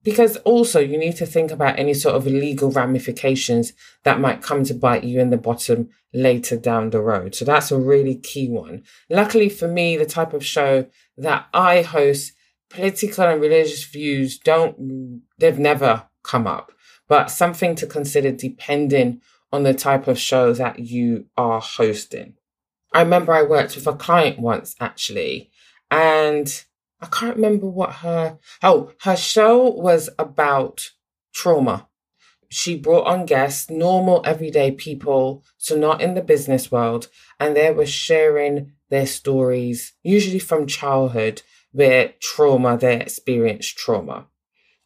Because 0.04 0.38
also 0.38 0.80
you 0.80 0.98
need 0.98 1.18
to 1.18 1.26
think 1.26 1.52
about 1.52 1.78
any 1.78 1.94
sort 1.94 2.16
of 2.16 2.26
legal 2.26 2.72
ramifications 2.72 3.74
that 4.04 4.22
might 4.22 4.42
come 4.42 4.64
to 4.64 4.74
bite 4.74 5.04
you 5.04 5.20
in 5.20 5.30
the 5.30 5.38
bottom 5.38 5.90
later 6.14 6.56
down 6.56 6.90
the 6.90 7.02
road. 7.02 7.36
So 7.36 7.44
that's 7.44 7.72
a 7.72 7.78
really 7.78 8.16
key 8.16 8.48
one. 8.48 8.84
Luckily 9.10 9.50
for 9.50 9.68
me, 9.68 9.98
the 9.98 10.06
type 10.06 10.34
of 10.34 10.46
show 10.46 10.88
that 11.18 11.48
I 11.54 11.82
host, 11.82 12.34
political 12.70 13.26
and 13.26 13.42
religious 13.42 13.84
views 13.84 14.40
don't, 14.40 15.22
they've 15.38 15.60
never 15.60 16.04
come 16.24 16.48
up, 16.48 16.72
but 17.08 17.32
something 17.32 17.76
to 17.76 17.88
consider 17.88 18.32
depending 18.32 19.22
on 19.52 19.64
the 19.64 19.74
type 19.74 20.08
of 20.08 20.20
show 20.20 20.54
that 20.54 20.80
you 20.80 21.26
are 21.38 21.62
hosting. 21.62 22.34
I 22.94 23.02
remember 23.02 23.34
I 23.34 23.44
worked 23.44 23.76
with 23.76 23.88
a 23.88 23.94
client 23.94 24.40
once 24.40 24.76
actually, 24.80 25.52
and 25.90 26.64
I 27.00 27.06
can't 27.08 27.36
remember 27.36 27.68
what 27.68 27.94
her, 27.96 28.40
oh, 28.64 28.92
her 29.02 29.16
show 29.16 29.70
was 29.70 30.10
about 30.18 30.92
trauma. 31.34 31.88
She 32.50 32.78
brought 32.78 33.08
on 33.08 33.26
guests, 33.26 33.70
normal, 33.70 34.22
everyday 34.26 34.72
people, 34.72 35.44
so 35.58 35.78
not 35.78 36.02
in 36.02 36.14
the 36.14 36.22
business 36.22 36.72
world, 36.72 37.10
and 37.40 37.56
they 37.56 37.72
were 37.72 37.86
sharing 37.86 38.72
their 38.90 39.06
stories, 39.06 39.94
usually 40.02 40.40
from 40.40 40.66
childhood, 40.66 41.42
where 41.72 42.14
trauma, 42.22 42.78
they 42.78 43.00
experienced 43.00 43.78
trauma. 43.78 44.28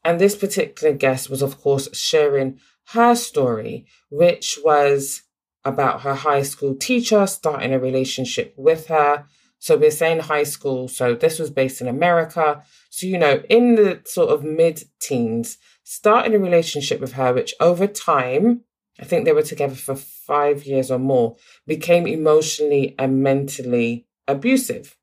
And 0.04 0.20
this 0.20 0.36
particular 0.36 0.94
guest 0.94 1.30
was, 1.30 1.42
of 1.42 1.60
course, 1.62 1.96
sharing 1.96 2.60
her 2.90 3.16
story, 3.16 3.86
which 4.10 4.58
was 4.64 5.24
about 5.64 6.02
her 6.02 6.16
high 6.16 6.42
school 6.42 6.76
teacher 6.76 7.28
starting 7.28 7.74
a 7.74 7.80
relationship 7.80 8.54
with 8.58 8.88
her 8.88 9.26
so 9.62 9.78
we're 9.78 9.92
saying 9.92 10.22
high 10.22 10.44
school. 10.44 10.88
So 10.88 11.14
this 11.14 11.38
was 11.38 11.52
based 11.52 11.82
in 11.82 11.88
America. 11.88 12.64
So, 12.90 13.06
you 13.06 13.20
know, 13.20 13.44
in 13.48 13.76
the 13.76 14.02
sort 14.06 14.32
of 14.32 14.44
mid 14.44 14.84
teens, 15.00 15.60
starting 15.84 16.34
a 16.34 16.40
relationship 16.40 17.00
with 17.00 17.14
her, 17.14 17.32
which 17.32 17.54
over 17.60 17.86
time, 17.86 18.62
I 19.00 19.06
think 19.06 19.24
they 19.24 19.34
were 19.34 19.44
together 19.44 19.76
for 19.76 19.96
five 19.96 20.66
years 20.66 20.90
or 20.90 20.98
more, 20.98 21.36
became 21.68 22.08
emotionally 22.08 22.96
and 22.98 23.22
mentally 23.22 24.08
abusive. 24.28 24.98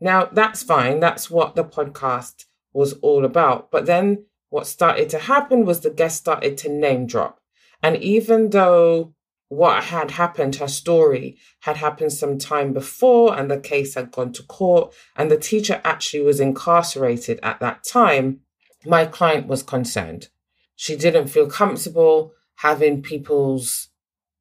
Now, 0.00 0.24
that's 0.32 0.62
fine. 0.62 1.00
That's 1.00 1.30
what 1.30 1.54
the 1.54 1.64
podcast 1.64 2.46
was 2.72 2.94
all 3.02 3.26
about. 3.26 3.70
But 3.70 3.84
then 3.84 4.24
what 4.50 4.66
started 4.66 5.08
to 5.10 5.18
happen 5.18 5.64
was 5.64 5.80
the 5.80 5.90
guest 5.90 6.18
started 6.18 6.58
to 6.58 6.68
name 6.68 7.06
drop. 7.06 7.40
And 7.82 7.96
even 7.96 8.50
though 8.50 9.14
what 9.48 9.84
had 9.84 10.12
happened, 10.12 10.56
her 10.56 10.68
story 10.68 11.36
had 11.60 11.78
happened 11.78 12.12
some 12.12 12.38
time 12.38 12.72
before, 12.72 13.36
and 13.36 13.50
the 13.50 13.58
case 13.58 13.94
had 13.94 14.12
gone 14.12 14.32
to 14.34 14.42
court, 14.44 14.94
and 15.16 15.30
the 15.30 15.36
teacher 15.36 15.80
actually 15.84 16.22
was 16.22 16.38
incarcerated 16.38 17.40
at 17.42 17.58
that 17.60 17.82
time. 17.82 18.40
My 18.86 19.06
client 19.06 19.48
was 19.48 19.62
concerned. 19.62 20.28
She 20.76 20.96
didn't 20.96 21.28
feel 21.28 21.48
comfortable 21.48 22.32
having 22.56 23.02
people's, 23.02 23.88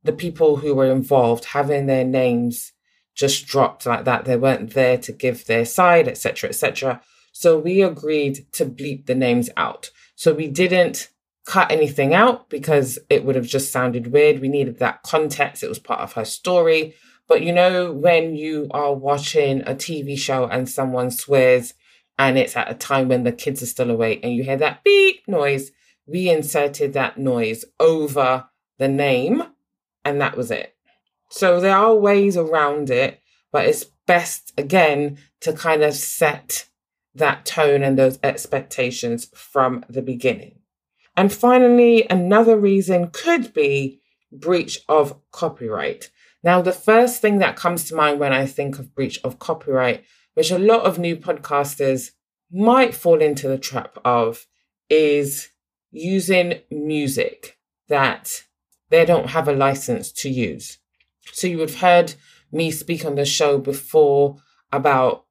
the 0.03 0.13
people 0.13 0.57
who 0.57 0.75
were 0.75 0.91
involved, 0.91 1.45
having 1.45 1.87
their 1.87 2.05
names 2.05 2.73
just 3.15 3.47
dropped 3.47 3.85
like 3.85 4.05
that. 4.05 4.25
They 4.25 4.37
weren't 4.37 4.73
there 4.73 4.97
to 4.99 5.11
give 5.11 5.45
their 5.45 5.65
side, 5.65 6.07
etc., 6.07 6.49
etc. 6.49 7.01
So 7.31 7.57
we 7.57 7.81
agreed 7.81 8.51
to 8.53 8.65
bleep 8.65 9.07
the 9.07 9.15
names 9.15 9.49
out. 9.57 9.89
So 10.19 10.33
we 10.33 10.49
didn't 10.49 11.11
cut 11.45 11.71
anything 11.71 12.13
out 12.13 12.49
because 12.49 12.99
it 13.09 13.23
would 13.23 13.37
have 13.37 13.47
just 13.47 13.71
sounded 13.71 14.11
weird. 14.11 14.41
We 14.41 14.49
needed 14.49 14.79
that 14.79 15.01
context. 15.01 15.63
It 15.63 15.69
was 15.69 15.79
part 15.79 16.01
of 16.01 16.11
her 16.11 16.25
story. 16.25 16.93
But 17.29 17.41
you 17.41 17.53
know, 17.53 17.93
when 17.93 18.35
you 18.35 18.67
are 18.71 18.93
watching 18.93 19.61
a 19.61 19.73
TV 19.73 20.17
show 20.17 20.43
and 20.43 20.67
someone 20.67 21.09
swears 21.09 21.73
and 22.17 22.37
it's 22.37 22.57
at 22.57 22.69
a 22.69 22.73
time 22.73 23.07
when 23.07 23.23
the 23.23 23.31
kids 23.31 23.63
are 23.63 23.65
still 23.65 23.89
awake 23.89 24.19
and 24.21 24.33
you 24.33 24.43
hear 24.43 24.57
that 24.57 24.83
beep 24.83 25.25
noise, 25.25 25.71
we 26.05 26.29
inserted 26.29 26.91
that 26.91 27.17
noise 27.17 27.63
over 27.79 28.49
the 28.77 28.89
name 28.89 29.41
and 30.03 30.19
that 30.19 30.35
was 30.35 30.51
it. 30.51 30.75
So 31.29 31.61
there 31.61 31.77
are 31.77 31.95
ways 31.95 32.35
around 32.35 32.89
it, 32.89 33.21
but 33.53 33.67
it's 33.67 33.85
best 34.05 34.51
again 34.57 35.17
to 35.39 35.53
kind 35.53 35.81
of 35.81 35.93
set 35.93 36.67
that 37.19 37.45
tone 37.45 37.83
and 37.83 37.97
those 37.97 38.19
expectations 38.23 39.29
from 39.33 39.85
the 39.89 40.01
beginning. 40.01 40.59
And 41.15 41.31
finally, 41.31 42.07
another 42.09 42.57
reason 42.57 43.09
could 43.11 43.53
be 43.53 44.01
breach 44.31 44.79
of 44.87 45.19
copyright. 45.31 46.11
Now, 46.43 46.61
the 46.61 46.71
first 46.71 47.21
thing 47.21 47.39
that 47.39 47.55
comes 47.55 47.83
to 47.85 47.95
mind 47.95 48.19
when 48.19 48.33
I 48.33 48.45
think 48.45 48.79
of 48.79 48.95
breach 48.95 49.19
of 49.23 49.39
copyright, 49.39 50.03
which 50.33 50.51
a 50.51 50.59
lot 50.59 50.85
of 50.85 50.97
new 50.97 51.17
podcasters 51.17 52.11
might 52.51 52.95
fall 52.95 53.21
into 53.21 53.47
the 53.47 53.57
trap 53.57 53.97
of, 54.05 54.47
is 54.89 55.49
using 55.91 56.61
music 56.71 57.57
that 57.89 58.43
they 58.89 59.05
don't 59.05 59.29
have 59.31 59.47
a 59.47 59.53
license 59.53 60.11
to 60.11 60.29
use. 60.29 60.77
So 61.33 61.47
you 61.47 61.57
would 61.57 61.69
have 61.71 61.79
heard 61.79 62.13
me 62.51 62.71
speak 62.71 63.05
on 63.05 63.15
the 63.15 63.25
show 63.25 63.57
before 63.57 64.37
about 64.71 65.25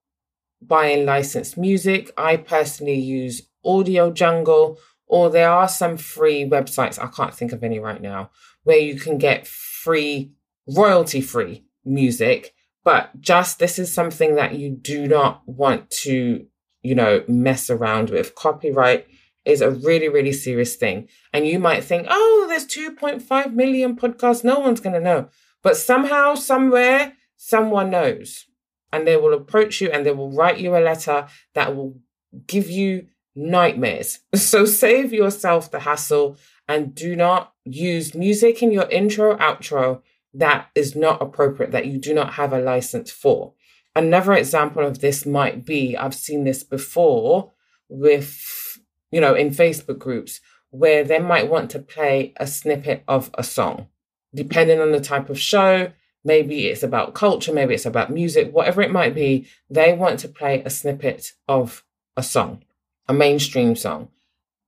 buying 0.61 1.07
licensed 1.07 1.57
music. 1.57 2.13
I 2.17 2.37
personally 2.37 2.99
use 2.99 3.49
Audio 3.65 4.11
Jungle, 4.11 4.79
or 5.07 5.31
there 5.31 5.51
are 5.51 5.69
some 5.69 5.97
free 5.97 6.45
websites, 6.45 7.03
I 7.03 7.07
can't 7.09 7.35
think 7.35 7.53
of 7.53 7.65
any 7.65 7.79
right 7.79 8.01
now, 8.01 8.31
where 8.65 8.79
you 8.79 8.99
can 8.99 9.19
get 9.19 9.47
free, 9.47 10.33
royalty 10.67 11.21
free 11.21 11.65
music. 11.85 12.55
But 12.85 13.21
just 13.21 13.59
this 13.59 13.79
is 13.79 13.93
something 13.93 14.37
that 14.37 14.55
you 14.55 14.71
do 14.71 15.07
not 15.07 15.43
want 15.47 15.91
to, 16.03 16.47
you 16.83 16.95
know, 16.95 17.23
mess 17.29 17.71
around 17.71 18.11
with. 18.11 18.35
Copyright 18.35 19.07
is 19.45 19.61
a 19.61 19.71
really, 19.71 20.09
really 20.09 20.33
serious 20.33 20.77
thing. 20.77 21.09
And 21.33 21.47
you 21.47 21.59
might 21.59 21.85
think, 21.85 22.07
oh, 22.09 22.47
there's 22.49 22.67
2.5 22.67 23.53
million 23.53 23.97
podcasts. 23.97 24.45
No 24.45 24.59
one's 24.59 24.81
going 24.81 24.95
to 24.95 25.01
know. 25.01 25.29
But 25.63 25.77
somehow, 25.77 26.35
somewhere, 26.35 27.15
someone 27.37 27.91
knows. 27.91 28.47
And 28.93 29.07
they 29.07 29.17
will 29.17 29.35
approach 29.35 29.81
you 29.81 29.91
and 29.91 30.05
they 30.05 30.13
will 30.13 30.31
write 30.31 30.59
you 30.59 30.77
a 30.77 30.81
letter 30.81 31.27
that 31.55 31.77
will 31.77 31.99
give 32.47 32.71
you 32.71 33.09
nightmares. 33.35 34.21
So 34.37 34.65
save 34.65 35.13
yourself 35.13 35.71
the 35.71 35.81
hassle 35.81 36.37
and 36.67 36.95
do 36.95 37.17
not 37.17 37.53
use 37.65 38.15
music 38.15 38.63
in 38.63 38.73
your 38.73 38.89
intro, 38.89 39.37
outro 39.37 40.03
that 40.35 40.69
is 40.75 40.95
not 40.95 41.23
appropriate, 41.23 41.73
that 41.73 41.87
you 41.87 41.99
do 41.99 42.15
not 42.15 42.35
have 42.35 42.53
a 42.53 42.61
license 42.61 43.11
for. 43.11 43.55
Another 43.97 44.35
example 44.35 44.87
of 44.87 45.01
this 45.01 45.27
might 45.27 45.65
be 45.65 45.97
I've 45.97 46.15
seen 46.15 46.45
this 46.45 46.63
before 46.63 47.53
with 47.89 48.69
you 49.11 49.21
know, 49.21 49.35
in 49.35 49.51
Facebook 49.51 49.99
groups 49.99 50.41
where 50.71 51.03
they 51.03 51.19
might 51.19 51.49
want 51.49 51.71
to 51.71 51.79
play 51.79 52.33
a 52.37 52.47
snippet 52.47 53.03
of 53.09 53.31
a 53.35 53.43
song, 53.43 53.89
depending 54.35 54.81
on 54.81 54.93
the 54.93 55.01
type 55.01 55.31
of 55.31 55.41
show. 55.41 55.93
Maybe 56.25 56.67
it's 56.67 56.83
about 56.83 57.15
culture, 57.15 57.53
maybe 57.53 57.75
it's 57.75 57.87
about 57.87 58.11
music, 58.11 58.53
whatever 58.53 58.83
it 58.83 58.91
might 58.91 59.15
be. 59.15 59.47
They 59.71 59.93
want 59.93 60.19
to 60.21 60.29
play 60.29 60.63
a 60.63 60.71
snippet 60.71 61.33
of 61.47 61.85
a 62.17 62.23
song, 62.23 62.65
a 63.09 63.15
mainstream 63.15 63.77
song. 63.77 64.09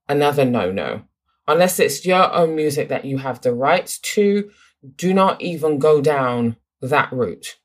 Another 0.09 0.45
no 0.45 0.71
no. 0.71 1.03
Unless 1.47 1.81
it's 1.81 2.07
your 2.07 2.33
own 2.33 2.55
music 2.55 2.89
that 2.89 3.05
you 3.05 3.19
have 3.19 3.41
the 3.41 3.53
rights 3.53 3.99
to, 3.99 4.51
do 4.97 5.13
not 5.13 5.43
even 5.43 5.79
go 5.79 6.01
down 6.01 6.57
that 6.81 7.13
route. 7.13 7.59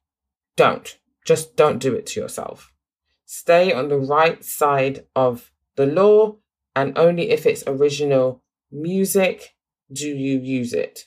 Don't. 0.55 0.97
Just 1.25 1.55
don't 1.55 1.79
do 1.79 1.93
it 1.93 2.05
to 2.07 2.19
yourself. 2.19 2.71
Stay 3.25 3.73
on 3.73 3.89
the 3.89 3.97
right 3.97 4.43
side 4.43 5.05
of 5.15 5.51
the 5.75 5.85
law, 5.85 6.37
and 6.75 6.97
only 6.97 7.29
if 7.31 7.45
it's 7.45 7.63
original 7.67 8.43
music 8.71 9.55
do 9.91 10.07
you 10.07 10.39
use 10.39 10.73
it. 10.73 11.05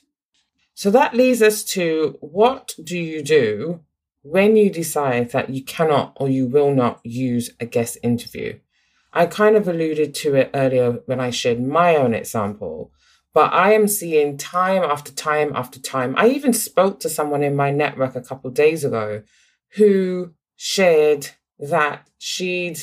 So 0.79 0.89
that 0.91 1.13
leads 1.13 1.41
us 1.41 1.65
to 1.75 2.17
what 2.21 2.73
do 2.81 2.97
you 2.97 3.21
do 3.21 3.81
when 4.21 4.55
you 4.55 4.69
decide 4.69 5.31
that 5.31 5.49
you 5.49 5.61
cannot 5.61 6.13
or 6.15 6.29
you 6.29 6.47
will 6.47 6.73
not 6.73 7.01
use 7.03 7.49
a 7.59 7.65
guest 7.65 7.97
interview? 8.01 8.59
I 9.11 9.25
kind 9.25 9.57
of 9.57 9.67
alluded 9.67 10.15
to 10.15 10.35
it 10.35 10.51
earlier 10.53 11.01
when 11.05 11.19
I 11.19 11.31
shared 11.31 11.61
my 11.61 11.97
own 11.97 12.13
example, 12.13 12.93
but 13.33 13.51
I 13.51 13.73
am 13.73 13.89
seeing 13.89 14.37
time 14.37 14.81
after 14.81 15.11
time 15.11 15.51
after 15.53 15.81
time. 15.81 16.15
I 16.15 16.29
even 16.29 16.53
spoke 16.53 17.01
to 17.01 17.09
someone 17.09 17.43
in 17.43 17.57
my 17.57 17.71
network 17.71 18.15
a 18.15 18.21
couple 18.21 18.49
days 18.49 18.85
ago 18.85 19.23
who 19.75 20.33
shared 20.55 21.31
that 21.59 22.07
she'd 22.19 22.79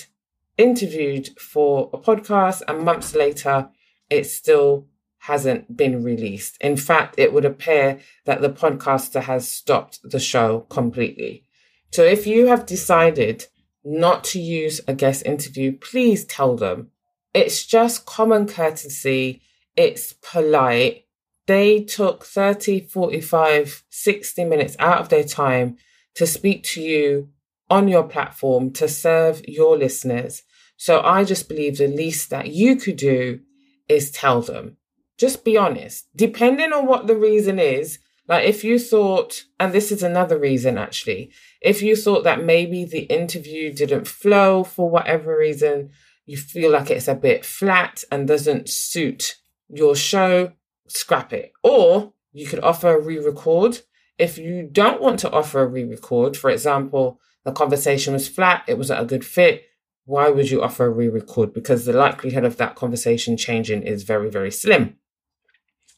interviewed 0.58 1.30
for 1.40 1.88
a 1.94 1.96
podcast 1.96 2.60
and 2.68 2.84
months 2.84 3.14
later 3.14 3.70
it 4.10 4.24
still 4.24 4.86
hasn't 5.26 5.76
been 5.76 6.04
released. 6.04 6.56
In 6.60 6.76
fact, 6.76 7.16
it 7.18 7.32
would 7.32 7.44
appear 7.44 7.98
that 8.26 8.40
the 8.40 8.48
podcaster 8.48 9.22
has 9.22 9.50
stopped 9.50 9.98
the 10.04 10.20
show 10.20 10.60
completely. 10.68 11.42
So 11.90 12.04
if 12.04 12.26
you 12.26 12.46
have 12.46 12.64
decided 12.64 13.46
not 13.84 14.22
to 14.24 14.40
use 14.40 14.80
a 14.86 14.94
guest 14.94 15.24
interview, 15.26 15.76
please 15.76 16.24
tell 16.24 16.56
them. 16.56 16.90
It's 17.34 17.66
just 17.66 18.06
common 18.06 18.46
courtesy. 18.46 19.42
It's 19.76 20.12
polite. 20.12 21.06
They 21.46 21.82
took 21.82 22.24
30, 22.24 22.86
45, 22.86 23.84
60 23.88 24.44
minutes 24.44 24.76
out 24.78 25.00
of 25.00 25.08
their 25.08 25.24
time 25.24 25.76
to 26.14 26.26
speak 26.26 26.62
to 26.64 26.80
you 26.80 27.30
on 27.68 27.88
your 27.88 28.04
platform 28.04 28.72
to 28.74 28.88
serve 28.88 29.42
your 29.48 29.76
listeners. 29.76 30.44
So 30.76 31.00
I 31.00 31.24
just 31.24 31.48
believe 31.48 31.78
the 31.78 31.88
least 31.88 32.30
that 32.30 32.48
you 32.48 32.76
could 32.76 32.96
do 32.96 33.40
is 33.88 34.12
tell 34.12 34.40
them. 34.40 34.76
Just 35.18 35.44
be 35.44 35.56
honest. 35.56 36.08
Depending 36.14 36.72
on 36.72 36.86
what 36.86 37.06
the 37.06 37.16
reason 37.16 37.58
is, 37.58 37.98
like 38.28 38.44
if 38.44 38.64
you 38.64 38.78
thought, 38.78 39.44
and 39.58 39.72
this 39.72 39.92
is 39.92 40.02
another 40.02 40.38
reason 40.38 40.78
actually, 40.78 41.30
if 41.60 41.80
you 41.82 41.96
thought 41.96 42.24
that 42.24 42.44
maybe 42.44 42.84
the 42.84 43.02
interview 43.02 43.72
didn't 43.72 44.08
flow 44.08 44.64
for 44.64 44.90
whatever 44.90 45.36
reason, 45.36 45.90
you 46.26 46.36
feel 46.36 46.72
like 46.72 46.90
it's 46.90 47.08
a 47.08 47.14
bit 47.14 47.44
flat 47.44 48.02
and 48.10 48.26
doesn't 48.26 48.68
suit 48.68 49.36
your 49.68 49.94
show, 49.94 50.52
scrap 50.88 51.32
it. 51.32 51.52
Or 51.62 52.12
you 52.32 52.46
could 52.46 52.60
offer 52.60 52.96
a 52.96 53.00
re 53.00 53.18
record. 53.18 53.80
If 54.18 54.38
you 54.38 54.68
don't 54.70 55.00
want 55.00 55.20
to 55.20 55.30
offer 55.30 55.62
a 55.62 55.66
re 55.66 55.84
record, 55.84 56.36
for 56.36 56.50
example, 56.50 57.20
the 57.44 57.52
conversation 57.52 58.12
was 58.12 58.28
flat, 58.28 58.64
it 58.66 58.76
wasn't 58.76 59.00
a 59.00 59.04
good 59.04 59.24
fit, 59.24 59.64
why 60.04 60.28
would 60.30 60.50
you 60.50 60.62
offer 60.62 60.86
a 60.86 60.90
re 60.90 61.08
record? 61.08 61.52
Because 61.52 61.84
the 61.84 61.92
likelihood 61.92 62.44
of 62.44 62.56
that 62.56 62.74
conversation 62.74 63.36
changing 63.36 63.82
is 63.82 64.02
very, 64.02 64.30
very 64.30 64.50
slim. 64.50 64.96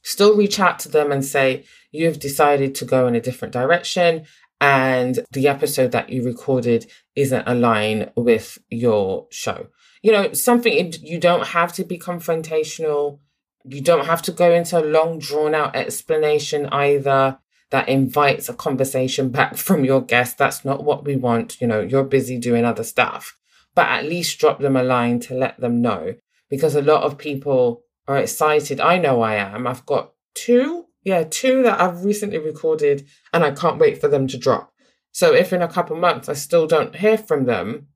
Still 0.03 0.37
reach 0.37 0.59
out 0.61 0.79
to 0.81 0.89
them 0.89 1.13
and 1.13 1.25
say, 1.25 1.65
you've 1.91 2.19
decided 2.19 2.75
to 2.77 2.85
go 2.85 3.07
in 3.07 3.15
a 3.15 3.21
different 3.21 3.53
direction 3.53 4.27
and 4.61 5.21
the 5.33 5.49
episode 5.49 5.93
that 5.93 6.11
you 6.11 6.25
recorded 6.25 6.91
isn't 7.15 7.47
aligned 7.47 8.11
with 8.17 8.59
your 8.69 9.27
show. 9.31 9.69
You 10.03 10.13
know, 10.13 10.33
something 10.33 10.93
you 11.01 11.19
don't 11.19 11.49
have 11.49 11.73
to 11.75 11.85
be 11.85 11.99
confrontational. 11.99 13.21
You 13.65 13.81
don't 13.81 14.07
have 14.07 14.23
to 14.23 14.33
go 14.33 14.53
into 14.53 14.79
a 14.79 14.85
long, 14.85 15.19
drawn 15.19 15.55
out 15.55 15.77
explanation 15.77 16.67
either 16.67 17.39
that 17.71 17.89
invites 17.89 18.49
a 18.49 18.55
conversation 18.55 19.29
back 19.31 19.57
from 19.57 19.85
your 19.85 20.01
guest. 20.01 20.39
That's 20.39 20.65
not 20.65 20.83
what 20.83 21.05
we 21.05 21.17
want. 21.17 21.61
You 21.61 21.67
know, 21.67 21.81
you're 21.81 22.05
busy 22.05 22.39
doing 22.39 22.65
other 22.65 22.85
stuff, 22.85 23.37
but 23.75 23.87
at 23.89 24.07
least 24.07 24.39
drop 24.41 24.61
them 24.61 24.77
a 24.77 24.83
line 24.83 25.21
to 25.21 25.35
let 25.35 25.61
them 25.61 25.81
know 25.81 26.15
because 26.49 26.75
a 26.75 26.83
lot 26.83 27.03
of 27.03 27.19
people 27.19 27.83
are 28.09 28.19
excited. 28.19 28.81
I 28.81 28.99
know 28.99 29.23
I 29.23 29.37
am. 29.37 29.67
I've 29.67 29.87
got 29.87 30.13
two 30.35 30.87
yeah, 31.09 31.25
two 31.25 31.63
that 31.63 31.81
I've 31.81 32.05
recently 32.05 32.39
recorded 32.39 33.07
and 33.33 33.43
I 33.43 33.53
can't 33.53 33.79
wait 33.79 33.99
for 33.99 34.09
them 34.09 34.27
to 34.29 34.37
drop. 34.37 34.73
So 35.11 35.33
if 35.33 35.53
in 35.53 35.63
a 35.63 35.69
couple 35.69 35.97
months 35.97 36.29
I 36.29 36.35
still 36.35 36.67
don't 36.67 36.97
hear 36.97 37.17
from 37.17 37.47
them 37.47 37.87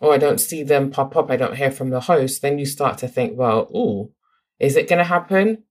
or 0.00 0.14
I 0.14 0.18
don't 0.18 0.38
see 0.38 0.62
them 0.62 0.90
pop 0.90 1.16
up, 1.16 1.30
I 1.30 1.36
don't 1.36 1.56
hear 1.56 1.72
from 1.72 1.90
the 1.90 2.00
host, 2.00 2.42
then 2.42 2.58
you 2.58 2.66
start 2.66 2.98
to 2.98 3.08
think, 3.08 3.36
well, 3.36 3.68
ooh, 3.74 4.12
is 4.60 4.76
it 4.76 4.88
going 4.88 4.98
to 4.98 5.04
happen? 5.04 5.64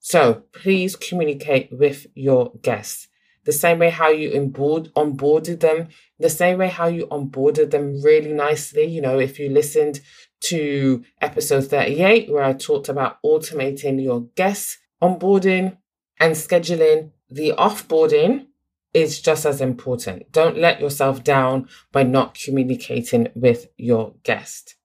So 0.00 0.44
please 0.52 0.96
communicate 0.96 1.68
with 1.72 2.06
your 2.14 2.52
guests. 2.62 3.08
The 3.44 3.52
same 3.52 3.78
way 3.78 3.90
how 3.90 4.08
you 4.08 4.34
onboard, 4.34 4.92
onboarded 4.94 5.60
them, 5.60 5.88
the 6.18 6.30
same 6.30 6.58
way 6.58 6.68
how 6.68 6.86
you 6.86 7.06
onboarded 7.08 7.70
them 7.70 8.02
really 8.02 8.32
nicely. 8.32 8.84
You 8.84 9.02
know, 9.02 9.18
if 9.20 9.38
you 9.38 9.50
listened 9.50 10.00
to 10.40 11.04
episode 11.20 11.66
38, 11.66 12.30
where 12.30 12.44
I 12.44 12.52
talked 12.52 12.88
about 12.88 13.22
automating 13.24 14.02
your 14.02 14.22
guests 14.36 14.78
onboarding, 15.02 15.76
and 16.18 16.34
scheduling 16.34 17.10
the 17.28 17.52
offboarding 17.58 18.46
is 18.94 19.20
just 19.20 19.44
as 19.44 19.60
important. 19.60 20.32
Don't 20.32 20.56
let 20.56 20.80
yourself 20.80 21.22
down 21.22 21.68
by 21.92 22.02
not 22.02 22.34
communicating 22.34 23.28
with 23.34 23.68
your 23.76 24.14
guest. 24.22 24.76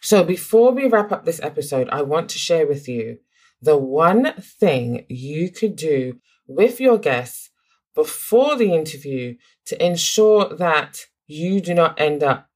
So 0.00 0.24
before 0.24 0.72
we 0.72 0.88
wrap 0.88 1.12
up 1.12 1.24
this 1.24 1.40
episode, 1.40 1.88
I 1.90 2.02
want 2.02 2.30
to 2.30 2.38
share 2.38 2.66
with 2.66 2.88
you 2.88 3.18
the 3.62 3.76
one 3.76 4.32
thing 4.40 5.04
you 5.08 5.50
could 5.50 5.76
do 5.76 6.18
with 6.48 6.80
your 6.80 6.98
guests 6.98 7.50
before 7.94 8.56
the 8.56 8.74
interview 8.74 9.36
to 9.66 9.84
ensure 9.84 10.56
that 10.56 11.06
you 11.26 11.60
do 11.60 11.74
not 11.74 12.00
end 12.00 12.24
up 12.24 12.49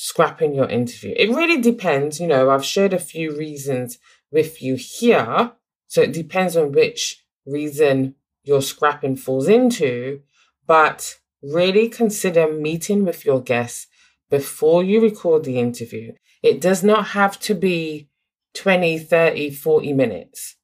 scrapping 0.00 0.54
your 0.54 0.68
interview. 0.68 1.12
It 1.16 1.30
really 1.30 1.60
depends. 1.60 2.20
You 2.20 2.28
know, 2.28 2.50
I've 2.50 2.64
shared 2.64 2.92
a 2.92 3.00
few 3.00 3.36
reasons 3.36 3.98
with 4.30 4.62
you 4.62 4.76
here. 4.76 5.50
So 5.88 6.02
it 6.02 6.12
depends 6.12 6.56
on 6.56 6.70
which 6.70 7.24
reason 7.44 8.14
your 8.44 8.62
scrapping 8.62 9.16
falls 9.16 9.48
into, 9.48 10.20
but 10.68 11.16
really 11.42 11.88
consider 11.88 12.52
meeting 12.52 13.04
with 13.04 13.24
your 13.24 13.40
guests 13.40 13.88
before 14.30 14.84
you 14.84 15.00
record 15.00 15.42
the 15.42 15.58
interview. 15.58 16.12
It 16.44 16.60
does 16.60 16.84
not 16.84 17.08
have 17.08 17.40
to 17.40 17.54
be 17.54 18.08
20, 18.54 19.00
30, 19.00 19.50
40 19.50 19.92
minutes. 19.94 20.54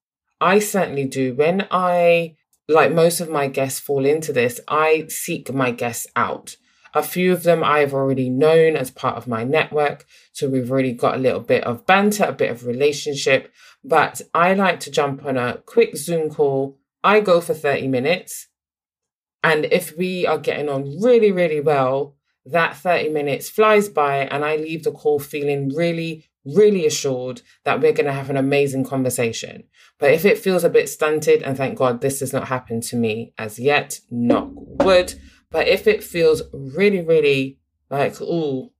I 0.40 0.60
certainly 0.60 1.06
do. 1.06 1.34
When 1.34 1.66
I, 1.72 2.36
like 2.68 2.92
most 2.92 3.18
of 3.18 3.28
my 3.28 3.48
guests 3.48 3.80
fall 3.80 4.04
into 4.04 4.32
this, 4.32 4.60
I 4.68 5.06
seek 5.08 5.52
my 5.52 5.72
guests 5.72 6.06
out. 6.14 6.56
A 6.94 7.02
few 7.02 7.32
of 7.32 7.42
them 7.42 7.64
I've 7.64 7.92
already 7.92 8.30
known 8.30 8.76
as 8.76 8.90
part 8.90 9.16
of 9.16 9.26
my 9.26 9.42
network. 9.42 10.06
So 10.32 10.48
we've 10.48 10.70
already 10.70 10.92
got 10.92 11.16
a 11.16 11.20
little 11.20 11.40
bit 11.40 11.64
of 11.64 11.86
banter, 11.86 12.24
a 12.24 12.32
bit 12.32 12.50
of 12.50 12.66
relationship. 12.66 13.52
But 13.82 14.22
I 14.32 14.54
like 14.54 14.80
to 14.80 14.90
jump 14.90 15.24
on 15.24 15.36
a 15.36 15.58
quick 15.66 15.96
Zoom 15.96 16.30
call. 16.30 16.78
I 17.02 17.20
go 17.20 17.40
for 17.40 17.52
30 17.52 17.88
minutes. 17.88 18.46
And 19.42 19.66
if 19.66 19.96
we 19.98 20.26
are 20.26 20.38
getting 20.38 20.68
on 20.68 21.02
really, 21.02 21.32
really 21.32 21.60
well, 21.60 22.16
that 22.46 22.76
30 22.76 23.10
minutes 23.10 23.50
flies 23.50 23.88
by 23.88 24.18
and 24.18 24.44
I 24.44 24.56
leave 24.56 24.84
the 24.84 24.92
call 24.92 25.18
feeling 25.18 25.74
really, 25.74 26.30
really 26.44 26.86
assured 26.86 27.42
that 27.64 27.80
we're 27.80 27.92
going 27.92 28.06
to 28.06 28.12
have 28.12 28.30
an 28.30 28.36
amazing 28.36 28.84
conversation. 28.84 29.64
But 29.98 30.12
if 30.12 30.24
it 30.24 30.38
feels 30.38 30.64
a 30.64 30.70
bit 30.70 30.88
stunted, 30.88 31.42
and 31.42 31.56
thank 31.56 31.78
God 31.78 32.00
this 32.00 32.20
has 32.20 32.32
not 32.32 32.48
happened 32.48 32.82
to 32.84 32.96
me 32.96 33.32
as 33.38 33.58
yet, 33.58 34.00
knock 34.10 34.50
wood. 34.54 35.14
But 35.54 35.68
if 35.68 35.86
it 35.86 36.02
feels 36.02 36.42
really, 36.52 37.00
really 37.00 37.60
like, 37.88 38.16
oh, 38.20 38.72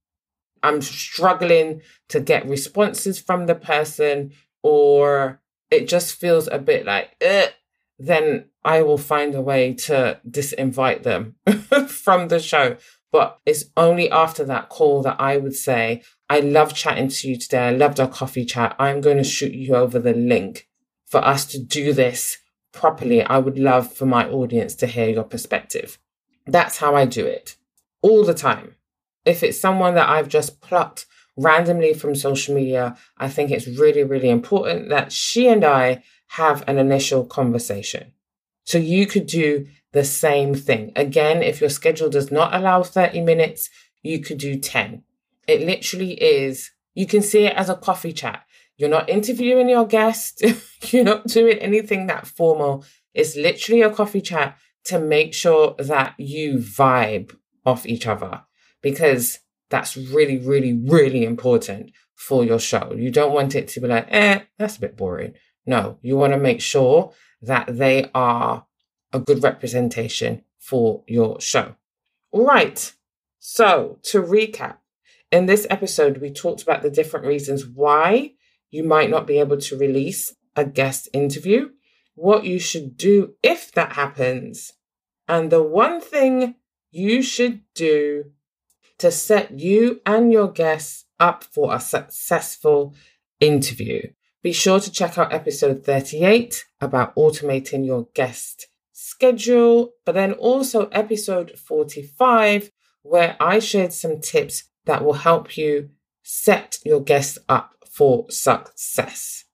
I'm 0.60 0.82
struggling 0.82 1.82
to 2.08 2.18
get 2.18 2.48
responses 2.48 3.16
from 3.16 3.46
the 3.46 3.54
person, 3.54 4.32
or 4.60 5.40
it 5.70 5.86
just 5.86 6.16
feels 6.16 6.48
a 6.48 6.58
bit 6.58 6.84
like, 6.84 7.10
eh, 7.20 7.50
then 7.96 8.46
I 8.64 8.82
will 8.82 8.98
find 8.98 9.36
a 9.36 9.40
way 9.40 9.74
to 9.86 10.20
disinvite 10.28 11.04
them 11.04 11.36
from 11.86 12.26
the 12.26 12.40
show. 12.40 12.76
But 13.12 13.38
it's 13.46 13.66
only 13.76 14.10
after 14.10 14.44
that 14.44 14.68
call 14.68 15.00
that 15.02 15.20
I 15.20 15.36
would 15.36 15.54
say, 15.54 16.02
I 16.28 16.40
love 16.40 16.74
chatting 16.74 17.06
to 17.06 17.28
you 17.28 17.38
today. 17.38 17.68
I 17.68 17.70
loved 17.70 18.00
our 18.00 18.08
coffee 18.08 18.44
chat. 18.44 18.74
I'm 18.80 19.00
going 19.00 19.18
to 19.18 19.22
shoot 19.22 19.52
you 19.52 19.76
over 19.76 20.00
the 20.00 20.12
link 20.12 20.66
for 21.06 21.24
us 21.24 21.44
to 21.52 21.62
do 21.62 21.92
this 21.92 22.38
properly. 22.72 23.22
I 23.22 23.38
would 23.38 23.60
love 23.60 23.92
for 23.92 24.06
my 24.06 24.28
audience 24.28 24.74
to 24.76 24.88
hear 24.88 25.08
your 25.08 25.22
perspective. 25.22 26.00
That's 26.46 26.78
how 26.78 26.94
I 26.94 27.06
do 27.06 27.24
it 27.26 27.56
all 28.02 28.24
the 28.24 28.34
time. 28.34 28.76
If 29.24 29.42
it's 29.42 29.58
someone 29.58 29.94
that 29.94 30.08
I've 30.08 30.28
just 30.28 30.60
plucked 30.60 31.06
randomly 31.36 31.94
from 31.94 32.14
social 32.14 32.54
media, 32.54 32.96
I 33.16 33.28
think 33.28 33.50
it's 33.50 33.66
really, 33.66 34.04
really 34.04 34.28
important 34.28 34.90
that 34.90 35.12
she 35.12 35.48
and 35.48 35.64
I 35.64 36.02
have 36.28 36.62
an 36.66 36.78
initial 36.78 37.24
conversation. 37.24 38.12
So 38.64 38.78
you 38.78 39.06
could 39.06 39.26
do 39.26 39.66
the 39.92 40.04
same 40.04 40.54
thing. 40.54 40.92
Again, 40.96 41.42
if 41.42 41.60
your 41.60 41.70
schedule 41.70 42.10
does 42.10 42.30
not 42.30 42.54
allow 42.54 42.82
30 42.82 43.20
minutes, 43.22 43.70
you 44.02 44.20
could 44.20 44.38
do 44.38 44.58
10. 44.58 45.02
It 45.46 45.62
literally 45.62 46.12
is, 46.22 46.70
you 46.94 47.06
can 47.06 47.22
see 47.22 47.46
it 47.46 47.54
as 47.54 47.68
a 47.68 47.76
coffee 47.76 48.12
chat. 48.12 48.44
You're 48.76 48.90
not 48.90 49.08
interviewing 49.08 49.68
your 49.68 49.86
guest. 49.86 50.42
You're 50.92 51.04
not 51.04 51.26
doing 51.26 51.58
anything 51.58 52.06
that 52.08 52.26
formal. 52.26 52.84
It's 53.14 53.36
literally 53.36 53.82
a 53.82 53.90
coffee 53.90 54.20
chat 54.20 54.58
to 54.86 54.98
make 54.98 55.34
sure 55.34 55.74
that 55.78 56.14
you 56.18 56.58
vibe 56.58 57.34
off 57.64 57.86
each 57.86 58.06
other 58.06 58.42
because 58.82 59.40
that's 59.70 59.96
really, 59.96 60.38
really, 60.38 60.72
really 60.72 61.24
important 61.24 61.90
for 62.14 62.44
your 62.44 62.60
show. 62.60 62.92
You 62.94 63.10
don't 63.10 63.32
want 63.32 63.54
it 63.54 63.68
to 63.68 63.80
be 63.80 63.88
like, 63.88 64.06
eh, 64.10 64.40
that's 64.58 64.76
a 64.76 64.80
bit 64.80 64.96
boring. 64.96 65.34
No, 65.66 65.98
you 66.02 66.16
want 66.16 66.32
to 66.32 66.38
make 66.38 66.60
sure 66.60 67.12
that 67.42 67.66
they 67.78 68.10
are 68.14 68.66
a 69.12 69.20
good 69.20 69.42
representation 69.42 70.42
for 70.58 71.02
your 71.06 71.40
show. 71.40 71.74
Right. 72.32 72.92
So 73.38 73.98
to 74.04 74.22
recap, 74.22 74.76
in 75.30 75.46
this 75.46 75.66
episode, 75.70 76.18
we 76.18 76.30
talked 76.30 76.62
about 76.62 76.82
the 76.82 76.90
different 76.90 77.26
reasons 77.26 77.66
why 77.66 78.32
you 78.70 78.84
might 78.84 79.10
not 79.10 79.26
be 79.26 79.38
able 79.38 79.58
to 79.58 79.78
release 79.78 80.34
a 80.56 80.64
guest 80.64 81.08
interview, 81.12 81.70
what 82.14 82.44
you 82.44 82.58
should 82.58 82.96
do 82.96 83.34
if 83.42 83.72
that 83.72 83.92
happens, 83.92 84.72
and 85.28 85.50
the 85.50 85.62
one 85.62 86.00
thing 86.00 86.56
you 86.90 87.22
should 87.22 87.60
do 87.74 88.24
to 88.98 89.10
set 89.10 89.58
you 89.58 90.00
and 90.06 90.32
your 90.32 90.50
guests 90.50 91.06
up 91.18 91.44
for 91.44 91.74
a 91.74 91.80
successful 91.80 92.94
interview. 93.40 94.00
Be 94.42 94.52
sure 94.52 94.78
to 94.78 94.92
check 94.92 95.18
out 95.18 95.32
episode 95.32 95.84
38 95.84 96.64
about 96.80 97.14
automating 97.16 97.84
your 97.84 98.08
guest 98.14 98.68
schedule, 98.92 99.92
but 100.04 100.14
then 100.14 100.32
also 100.32 100.86
episode 100.88 101.58
45, 101.58 102.70
where 103.02 103.36
I 103.40 103.58
shared 103.58 103.92
some 103.92 104.20
tips 104.20 104.64
that 104.84 105.04
will 105.04 105.14
help 105.14 105.56
you 105.56 105.90
set 106.22 106.78
your 106.84 107.00
guests 107.00 107.38
up 107.48 107.74
for 107.90 108.26
success. 108.30 109.44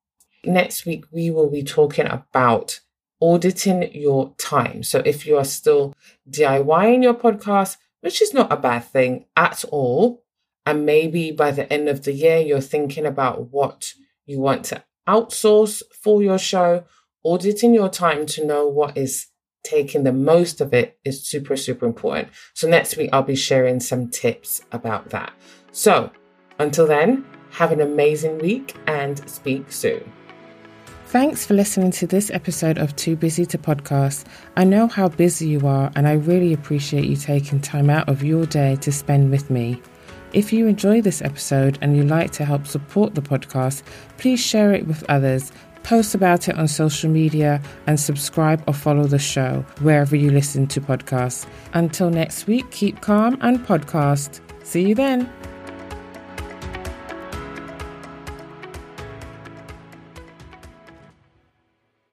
Next 0.44 0.86
week, 0.86 1.04
we 1.10 1.30
will 1.30 1.50
be 1.50 1.62
talking 1.62 2.06
about 2.06 2.80
auditing 3.20 3.92
your 3.94 4.34
time. 4.38 4.82
So 4.82 5.02
if 5.04 5.26
you 5.26 5.36
are 5.36 5.44
still 5.44 5.94
DIYing 6.28 7.02
your 7.02 7.14
podcast, 7.14 7.76
which 8.00 8.22
is 8.22 8.32
not 8.32 8.50
a 8.50 8.56
bad 8.56 8.84
thing 8.84 9.26
at 9.36 9.64
all, 9.70 10.24
and 10.64 10.86
maybe 10.86 11.30
by 11.30 11.50
the 11.50 11.70
end 11.72 11.88
of 11.88 12.04
the 12.04 12.12
year, 12.12 12.38
you're 12.38 12.60
thinking 12.60 13.04
about 13.04 13.50
what 13.50 13.92
you 14.24 14.40
want 14.40 14.64
to 14.66 14.84
outsource 15.08 15.82
for 16.02 16.22
your 16.22 16.38
show, 16.38 16.84
auditing 17.24 17.74
your 17.74 17.88
time 17.88 18.24
to 18.26 18.46
know 18.46 18.66
what 18.66 18.96
is 18.96 19.26
taking 19.62 20.04
the 20.04 20.12
most 20.12 20.60
of 20.60 20.72
it 20.72 20.98
is 21.04 21.26
super, 21.26 21.56
super 21.56 21.84
important. 21.84 22.28
So 22.54 22.68
next 22.68 22.96
week, 22.96 23.10
I'll 23.12 23.22
be 23.22 23.36
sharing 23.36 23.80
some 23.80 24.08
tips 24.08 24.62
about 24.72 25.10
that. 25.10 25.32
So 25.72 26.10
until 26.58 26.86
then, 26.86 27.26
have 27.50 27.72
an 27.72 27.80
amazing 27.80 28.38
week 28.38 28.76
and 28.86 29.28
speak 29.28 29.70
soon. 29.72 30.10
Thanks 31.10 31.44
for 31.44 31.54
listening 31.54 31.90
to 31.90 32.06
this 32.06 32.30
episode 32.30 32.78
of 32.78 32.94
Too 32.94 33.16
Busy 33.16 33.44
to 33.46 33.58
Podcast. 33.58 34.26
I 34.56 34.62
know 34.62 34.86
how 34.86 35.08
busy 35.08 35.48
you 35.48 35.66
are, 35.66 35.90
and 35.96 36.06
I 36.06 36.12
really 36.12 36.52
appreciate 36.52 37.04
you 37.06 37.16
taking 37.16 37.60
time 37.60 37.90
out 37.90 38.08
of 38.08 38.22
your 38.22 38.46
day 38.46 38.76
to 38.76 38.92
spend 38.92 39.32
with 39.32 39.50
me. 39.50 39.82
If 40.32 40.52
you 40.52 40.68
enjoy 40.68 41.00
this 41.00 41.20
episode 41.20 41.78
and 41.82 41.96
you'd 41.96 42.06
like 42.06 42.30
to 42.34 42.44
help 42.44 42.64
support 42.64 43.16
the 43.16 43.22
podcast, 43.22 43.82
please 44.18 44.38
share 44.38 44.72
it 44.72 44.86
with 44.86 45.02
others, 45.10 45.50
post 45.82 46.14
about 46.14 46.46
it 46.46 46.56
on 46.56 46.68
social 46.68 47.10
media, 47.10 47.60
and 47.88 47.98
subscribe 47.98 48.62
or 48.68 48.72
follow 48.72 49.06
the 49.06 49.18
show 49.18 49.64
wherever 49.80 50.14
you 50.14 50.30
listen 50.30 50.68
to 50.68 50.80
podcasts. 50.80 51.44
Until 51.74 52.10
next 52.10 52.46
week, 52.46 52.70
keep 52.70 53.00
calm 53.00 53.36
and 53.40 53.58
podcast. 53.66 54.38
See 54.62 54.86
you 54.86 54.94
then. 54.94 55.28